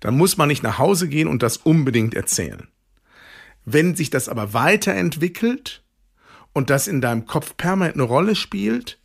Dann 0.00 0.16
muss 0.16 0.36
man 0.36 0.48
nicht 0.48 0.62
nach 0.62 0.78
Hause 0.78 1.08
gehen 1.08 1.28
und 1.28 1.42
das 1.42 1.56
unbedingt 1.58 2.14
erzählen. 2.14 2.68
Wenn 3.64 3.96
sich 3.96 4.10
das 4.10 4.28
aber 4.28 4.52
weiterentwickelt 4.52 5.82
und 6.52 6.70
das 6.70 6.88
in 6.88 7.00
deinem 7.00 7.26
Kopf 7.26 7.56
permanent 7.56 7.96
eine 7.96 8.04
Rolle 8.04 8.36
spielt, 8.36 8.98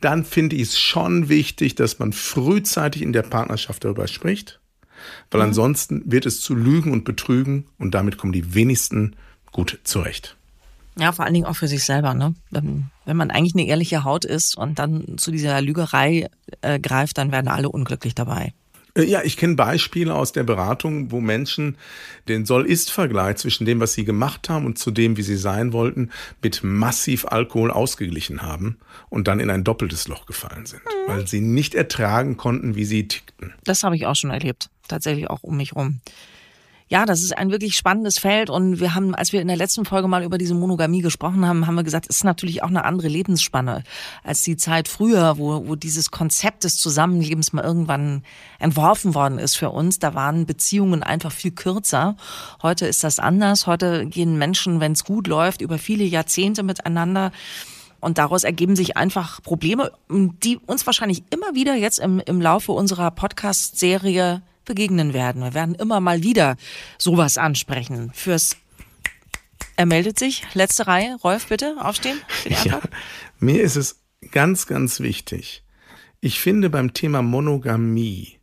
dann 0.00 0.24
finde 0.24 0.56
ich 0.56 0.62
es 0.62 0.78
schon 0.78 1.28
wichtig, 1.28 1.74
dass 1.74 1.98
man 1.98 2.12
frühzeitig 2.12 3.02
in 3.02 3.12
der 3.12 3.22
Partnerschaft 3.22 3.84
darüber 3.84 4.08
spricht, 4.08 4.60
weil 5.30 5.42
mhm. 5.42 5.48
ansonsten 5.48 6.02
wird 6.10 6.26
es 6.26 6.40
zu 6.40 6.54
Lügen 6.54 6.92
und 6.92 7.04
Betrügen 7.04 7.66
und 7.78 7.94
damit 7.94 8.16
kommen 8.16 8.32
die 8.32 8.54
wenigsten 8.54 9.16
gut 9.52 9.80
zurecht. 9.84 10.36
Ja, 10.98 11.12
vor 11.12 11.24
allen 11.24 11.34
Dingen 11.34 11.46
auch 11.46 11.56
für 11.56 11.68
sich 11.68 11.84
selber, 11.84 12.14
ne? 12.14 12.34
Wenn, 12.50 12.90
wenn 13.04 13.16
man 13.16 13.30
eigentlich 13.30 13.54
eine 13.54 13.66
ehrliche 13.66 14.04
Haut 14.04 14.24
ist 14.24 14.56
und 14.56 14.78
dann 14.78 15.18
zu 15.18 15.30
dieser 15.30 15.60
Lügerei 15.62 16.28
äh, 16.62 16.80
greift, 16.80 17.18
dann 17.18 17.32
werden 17.32 17.48
alle 17.48 17.68
unglücklich 17.68 18.14
dabei. 18.14 18.52
Äh, 18.94 19.04
ja, 19.04 19.22
ich 19.22 19.36
kenne 19.36 19.54
Beispiele 19.54 20.14
aus 20.14 20.32
der 20.32 20.42
Beratung, 20.42 21.10
wo 21.10 21.20
Menschen 21.20 21.76
den 22.28 22.46
Soll-Ist-Vergleich 22.46 23.36
zwischen 23.36 23.64
dem, 23.64 23.80
was 23.80 23.94
sie 23.94 24.04
gemacht 24.04 24.48
haben 24.48 24.66
und 24.66 24.78
zu 24.78 24.90
dem, 24.90 25.16
wie 25.16 25.22
sie 25.22 25.36
sein 25.36 25.72
wollten, 25.72 26.10
mit 26.42 26.62
massiv 26.62 27.26
Alkohol 27.26 27.70
ausgeglichen 27.70 28.42
haben 28.42 28.78
und 29.08 29.28
dann 29.28 29.40
in 29.40 29.50
ein 29.50 29.64
doppeltes 29.64 30.08
Loch 30.08 30.26
gefallen 30.26 30.66
sind, 30.66 30.82
mhm. 30.84 31.10
weil 31.10 31.26
sie 31.26 31.40
nicht 31.40 31.74
ertragen 31.74 32.36
konnten, 32.36 32.74
wie 32.74 32.84
sie 32.84 33.08
tickten. 33.08 33.54
Das 33.64 33.82
habe 33.82 33.96
ich 33.96 34.06
auch 34.06 34.16
schon 34.16 34.30
erlebt, 34.30 34.70
tatsächlich 34.88 35.28
auch 35.28 35.42
um 35.42 35.56
mich 35.56 35.74
rum 35.74 36.00
ja, 36.92 37.06
das 37.06 37.22
ist 37.22 37.38
ein 37.38 37.52
wirklich 37.52 37.76
spannendes 37.76 38.18
Feld 38.18 38.50
und 38.50 38.80
wir 38.80 38.96
haben, 38.96 39.14
als 39.14 39.32
wir 39.32 39.40
in 39.40 39.46
der 39.46 39.56
letzten 39.56 39.84
Folge 39.84 40.08
mal 40.08 40.24
über 40.24 40.38
diese 40.38 40.54
Monogamie 40.54 41.02
gesprochen 41.02 41.46
haben, 41.46 41.68
haben 41.68 41.76
wir 41.76 41.84
gesagt, 41.84 42.06
es 42.10 42.16
ist 42.16 42.24
natürlich 42.24 42.64
auch 42.64 42.68
eine 42.68 42.84
andere 42.84 43.06
Lebensspanne 43.06 43.84
als 44.24 44.42
die 44.42 44.56
Zeit 44.56 44.88
früher, 44.88 45.38
wo, 45.38 45.68
wo 45.68 45.76
dieses 45.76 46.10
Konzept 46.10 46.64
des 46.64 46.78
Zusammenlebens 46.78 47.52
mal 47.52 47.62
irgendwann 47.62 48.24
entworfen 48.58 49.14
worden 49.14 49.38
ist 49.38 49.54
für 49.54 49.70
uns. 49.70 50.00
Da 50.00 50.14
waren 50.14 50.46
Beziehungen 50.46 51.04
einfach 51.04 51.30
viel 51.30 51.52
kürzer. 51.52 52.16
Heute 52.60 52.86
ist 52.86 53.04
das 53.04 53.20
anders. 53.20 53.68
Heute 53.68 54.06
gehen 54.06 54.36
Menschen, 54.36 54.80
wenn 54.80 54.92
es 54.92 55.04
gut 55.04 55.28
läuft, 55.28 55.60
über 55.60 55.78
viele 55.78 56.02
Jahrzehnte 56.02 56.64
miteinander. 56.64 57.30
Und 58.00 58.18
daraus 58.18 58.42
ergeben 58.42 58.74
sich 58.74 58.96
einfach 58.96 59.40
Probleme, 59.42 59.92
die 60.08 60.58
uns 60.66 60.86
wahrscheinlich 60.86 61.22
immer 61.30 61.54
wieder 61.54 61.76
jetzt 61.76 62.00
im, 62.00 62.18
im 62.18 62.40
Laufe 62.40 62.72
unserer 62.72 63.12
Podcast-Serie 63.12 64.42
begegnen 64.64 65.12
werden. 65.14 65.42
Wir 65.42 65.54
werden 65.54 65.74
immer 65.74 66.00
mal 66.00 66.22
wieder 66.22 66.56
sowas 66.98 67.38
ansprechen. 67.38 68.10
Fürs 68.14 68.56
er 69.76 69.86
meldet 69.86 70.18
sich. 70.18 70.42
Letzte 70.52 70.86
Reihe. 70.86 71.16
Rolf, 71.24 71.46
bitte 71.46 71.76
aufstehen. 71.80 72.20
Ja, 72.64 72.80
mir 73.38 73.62
ist 73.62 73.76
es 73.76 74.02
ganz, 74.30 74.66
ganz 74.66 75.00
wichtig. 75.00 75.64
Ich 76.20 76.40
finde, 76.40 76.68
beim 76.68 76.92
Thema 76.92 77.22
Monogamie 77.22 78.38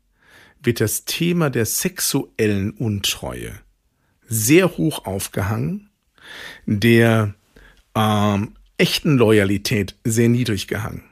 wird 0.64 0.82
das 0.82 1.06
Thema 1.06 1.50
der 1.50 1.66
sexuellen 1.66 2.72
Untreue 2.72 3.54
sehr 4.28 4.78
hoch 4.78 5.06
aufgehangen, 5.06 5.90
der 6.66 7.36
ähm, 7.96 8.56
echten 8.78 9.18
Loyalität 9.18 9.96
sehr 10.04 10.30
niedrig 10.30 10.68
gehangen. 10.68 11.04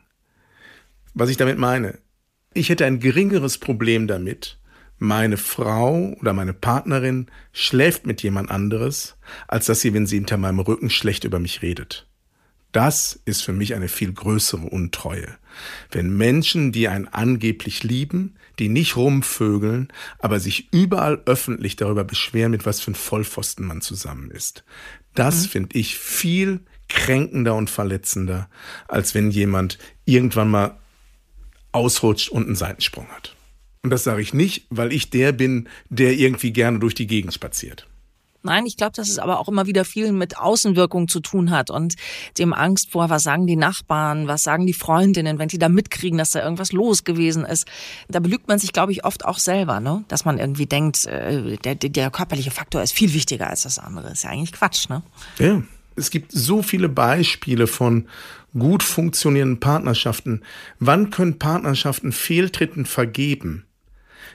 Was 1.14 1.30
ich 1.30 1.38
damit 1.38 1.58
meine, 1.58 2.00
ich 2.54 2.70
hätte 2.70 2.86
ein 2.86 3.00
geringeres 3.00 3.58
Problem 3.58 4.08
damit, 4.08 4.58
meine 4.98 5.38
Frau 5.38 6.16
oder 6.20 6.34
meine 6.34 6.54
Partnerin 6.54 7.28
schläft 7.52 8.06
mit 8.06 8.24
jemand 8.24 8.50
anderes, 8.50 9.18
als 9.48 9.66
dass 9.66 9.82
sie, 9.82 9.94
wenn 9.94 10.08
sie 10.08 10.16
hinter 10.18 10.38
meinem 10.38 10.60
Rücken 10.60 10.90
schlecht 10.90 11.24
über 11.24 11.40
mich 11.40 11.62
redet. 11.62 12.08
Das 12.72 13.22
ist 13.24 13.42
für 13.42 13.54
mich 13.54 13.74
eine 13.74 13.88
viel 13.88 14.12
größere 14.12 14.66
Untreue. 14.66 15.38
Wenn 15.92 16.18
Menschen, 16.18 16.74
die 16.74 16.90
einen 16.90 17.08
angeblich 17.08 17.84
lieben, 17.84 18.36
die 18.60 18.68
nicht 18.68 18.98
rumvögeln, 18.98 19.94
aber 20.20 20.42
sich 20.42 20.74
überall 20.74 21.22
öffentlich 21.26 21.78
darüber 21.78 22.04
beschweren, 22.04 22.52
mit 22.52 22.66
was 22.66 22.82
für 22.82 22.92
ein 22.92 22.96
Vollpfosten 22.96 23.66
man 23.66 23.80
zusammen 23.80 24.30
ist. 24.30 24.66
Das 25.14 25.44
mhm. 25.44 25.50
finde 25.50 25.78
ich 25.78 25.98
viel 25.98 26.60
kränkender 26.90 27.56
und 27.56 27.70
verletzender, 27.70 28.50
als 28.90 29.16
wenn 29.16 29.32
jemand 29.32 29.78
irgendwann 30.04 30.52
mal 30.52 30.78
ausrutscht 31.72 32.30
und 32.30 32.46
einen 32.46 32.56
Seitensprung 32.56 33.08
hat. 33.08 33.35
Und 33.86 33.92
das 33.92 34.04
sage 34.04 34.20
ich 34.20 34.34
nicht, 34.34 34.66
weil 34.72 34.92
ich 34.92 35.12
der 35.12 35.32
bin, 35.32 35.70
der 35.90 36.14
irgendwie 36.14 36.52
gerne 36.52 36.80
durch 36.80 36.96
die 36.96 37.06
Gegend 37.06 37.36
spaziert. 37.36 37.86
Nein, 38.42 38.66
ich 38.66 38.78
glaube, 38.78 38.94
dass 38.96 39.10
es 39.10 39.20
aber 39.20 39.40
auch 39.40 39.48
immer 39.48 39.68
wieder 39.68 39.86
viel 39.86 40.12
mit 40.12 40.40
Außenwirkung 40.40 41.08
zu 41.08 41.20
tun 41.20 41.52
hat 41.52 41.70
und 41.70 41.94
dem 42.40 42.52
Angst 42.52 42.90
vor, 42.90 43.12
was 43.12 43.22
sagen 43.22 43.46
die 43.46 43.56
Nachbarn, 43.56 44.28
was 44.28 44.42
sagen 44.42 44.66
die 44.66 44.74
Freundinnen, 44.74 45.38
wenn 45.38 45.50
die 45.50 45.60
da 45.60 45.70
mitkriegen, 45.70 46.18
dass 46.18 46.32
da 46.32 46.44
irgendwas 46.44 46.72
los 46.72 47.04
gewesen 47.04 47.46
ist. 47.46 47.68
Da 48.08 48.20
belügt 48.20 48.48
man 48.48 48.58
sich, 48.58 48.74
glaube 48.74 48.92
ich, 48.92 49.06
oft 49.06 49.24
auch 49.24 49.38
selber, 49.38 49.80
ne? 49.80 50.04
dass 50.08 50.26
man 50.26 50.40
irgendwie 50.40 50.66
denkt, 50.66 51.06
äh, 51.06 51.58
der, 51.58 51.76
der 51.76 52.10
körperliche 52.10 52.50
Faktor 52.50 52.82
ist 52.82 52.94
viel 52.94 53.14
wichtiger 53.14 53.52
als 53.52 53.62
das 53.62 53.78
andere. 53.78 54.14
Ist 54.14 54.24
ja 54.24 54.32
eigentlich 54.32 54.54
Quatsch, 54.54 54.90
ne? 54.90 55.04
Ja, 55.38 55.62
es 55.96 56.10
gibt 56.10 56.32
so 56.32 56.64
viele 56.64 56.90
Beispiele 56.90 57.68
von 57.68 58.08
gut 58.58 58.82
funktionierenden 58.82 59.60
Partnerschaften. 59.60 60.42
Wann 60.80 61.12
können 61.12 61.38
Partnerschaften 61.38 62.12
Fehltritten 62.12 62.88
vergeben? 62.88 63.66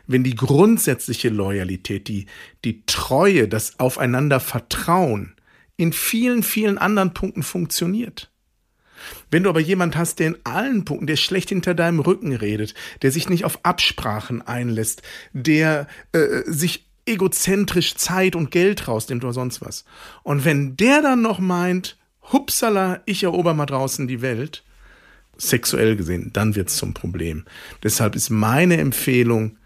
Wenn 0.07 0.24
die 0.24 0.35
grundsätzliche 0.35 1.29
Loyalität, 1.29 2.09
die, 2.09 2.26
die 2.64 2.85
Treue, 2.87 3.48
das 3.48 3.79
Aufeinander 3.79 4.40
Vertrauen 4.40 5.35
in 5.76 5.92
vielen, 5.92 6.42
vielen 6.42 6.79
anderen 6.79 7.14
Punkten 7.14 7.42
funktioniert. 7.42 8.31
Wenn 9.31 9.44
du 9.44 9.48
aber 9.48 9.61
jemand 9.61 9.96
hast, 9.96 10.18
der 10.18 10.29
in 10.29 10.37
allen 10.44 10.85
Punkten, 10.85 11.07
der 11.07 11.16
schlecht 11.16 11.48
hinter 11.48 11.74
deinem 11.74 12.00
Rücken 12.00 12.35
redet, 12.35 12.74
der 13.03 13.11
sich 13.11 13.29
nicht 13.29 13.44
auf 13.44 13.64
Absprachen 13.64 14.42
einlässt, 14.42 15.03
der 15.33 15.87
äh, 16.12 16.42
sich 16.46 16.87
egozentrisch 17.07 17.94
Zeit 17.94 18.37
und 18.37 18.50
Geld 18.50 18.87
rausnimmt 18.88 19.24
oder 19.24 19.33
sonst 19.33 19.62
was. 19.62 19.85
Und 20.22 20.44
wenn 20.44 20.76
der 20.76 21.03
dann 21.03 21.22
noch 21.22 21.38
meint, 21.38 21.96
hupsala, 22.33 23.00
ich 23.07 23.22
erober 23.22 23.55
mal 23.55 23.66
draußen 23.66 24.07
die 24.07 24.20
Welt, 24.20 24.62
sexuell 25.37 25.96
gesehen, 25.96 26.31
dann 26.33 26.55
wird's 26.55 26.76
zum 26.76 26.94
Problem. 26.94 27.44
Deshalb 27.83 28.14
ist 28.14 28.31
meine 28.31 28.76
Empfehlung, 28.76 29.57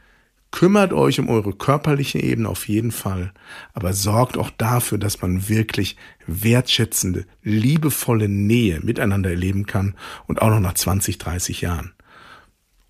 Kümmert 0.54 0.92
euch 0.92 1.18
um 1.18 1.28
eure 1.28 1.52
körperliche 1.52 2.20
Ebene 2.20 2.48
auf 2.48 2.68
jeden 2.68 2.92
Fall, 2.92 3.32
aber 3.72 3.92
sorgt 3.92 4.38
auch 4.38 4.50
dafür, 4.50 4.98
dass 4.98 5.20
man 5.20 5.48
wirklich 5.48 5.96
wertschätzende, 6.28 7.26
liebevolle 7.42 8.28
Nähe 8.28 8.78
miteinander 8.78 9.30
erleben 9.30 9.66
kann 9.66 9.96
und 10.28 10.40
auch 10.40 10.50
noch 10.50 10.60
nach 10.60 10.74
20, 10.74 11.18
30 11.18 11.60
Jahren. 11.60 11.92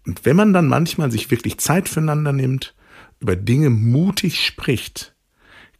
Und 0.06 0.26
wenn 0.26 0.36
man 0.36 0.52
dann 0.52 0.68
manchmal 0.68 1.10
sich 1.10 1.30
wirklich 1.30 1.56
Zeit 1.56 1.88
füreinander 1.88 2.34
nimmt, 2.34 2.74
über 3.18 3.34
Dinge 3.34 3.70
mutig 3.70 4.44
spricht, 4.44 5.14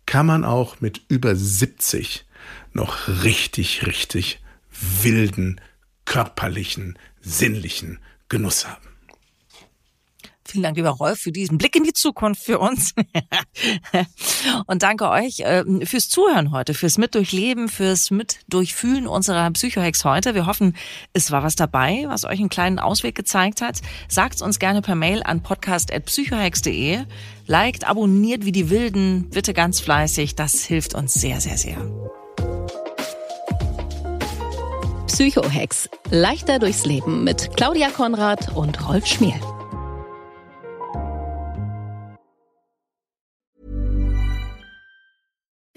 kann 0.07 0.25
man 0.25 0.47
auch 0.47 0.81
mit 0.81 1.03
über 1.09 1.37
70 1.37 2.25
noch 2.73 3.09
richtig, 3.25 3.87
richtig 3.87 4.42
wilden, 5.03 5.61
körperlichen, 6.07 6.99
sinnlichen 7.20 7.99
Genuss 8.31 8.66
haben. 8.66 8.93
Vielen 10.55 10.62
Dank, 10.62 10.77
lieber 10.77 10.90
Rolf, 10.90 11.19
für 11.19 11.33
diesen 11.33 11.59
Blick 11.59 11.75
in 11.75 11.83
die 11.83 11.93
Zukunft 11.93 12.40
für 12.40 12.61
uns. 12.61 12.95
und 14.67 14.85
danke 14.85 15.11
euch 15.11 15.40
äh, 15.40 15.64
fürs 15.85 16.09
Zuhören 16.09 16.53
heute, 16.53 16.75
fürs 16.75 16.97
Mitdurchleben, 16.97 17.69
fürs 17.69 18.12
Mitdurchfühlen 18.12 19.09
unserer 19.09 19.51
Psychohex 19.51 20.05
heute. 20.05 20.37
Wir 20.37 20.47
hoffen, 20.47 20.76
es 21.12 21.33
war 21.33 21.43
was 21.43 21.57
dabei, 21.57 22.05
was 22.07 22.24
euch 22.24 22.39
einen 22.39 22.51
kleinen 22.51 22.78
Ausweg 22.78 23.16
gezeigt 23.16 23.62
hat. 23.62 23.81
Sagt 24.07 24.43
uns 24.43 24.61
gerne 24.61 24.81
per 24.81 24.95
Mail 24.95 25.24
an 25.24 25.43
podcast.psychohex.de. 25.43 27.01
Liked, 27.49 27.89
abonniert 27.89 28.45
wie 28.45 28.53
die 28.53 28.70
Wilden, 28.70 29.31
bitte 29.31 29.55
ganz 29.55 29.81
fleißig. 29.81 30.37
Das 30.37 30.62
hilft 30.62 30.95
uns 30.95 31.14
sehr, 31.14 31.41
sehr, 31.41 31.59
sehr. 31.59 31.78
Psychohex. 35.09 35.91
Leichter 36.11 36.61
durchs 36.61 36.85
Leben 36.87 37.24
mit 37.24 37.57
Claudia 37.57 37.91
Konrad 37.91 38.55
und 38.55 38.89
Rolf 38.89 39.05
Schmiel. 39.07 39.41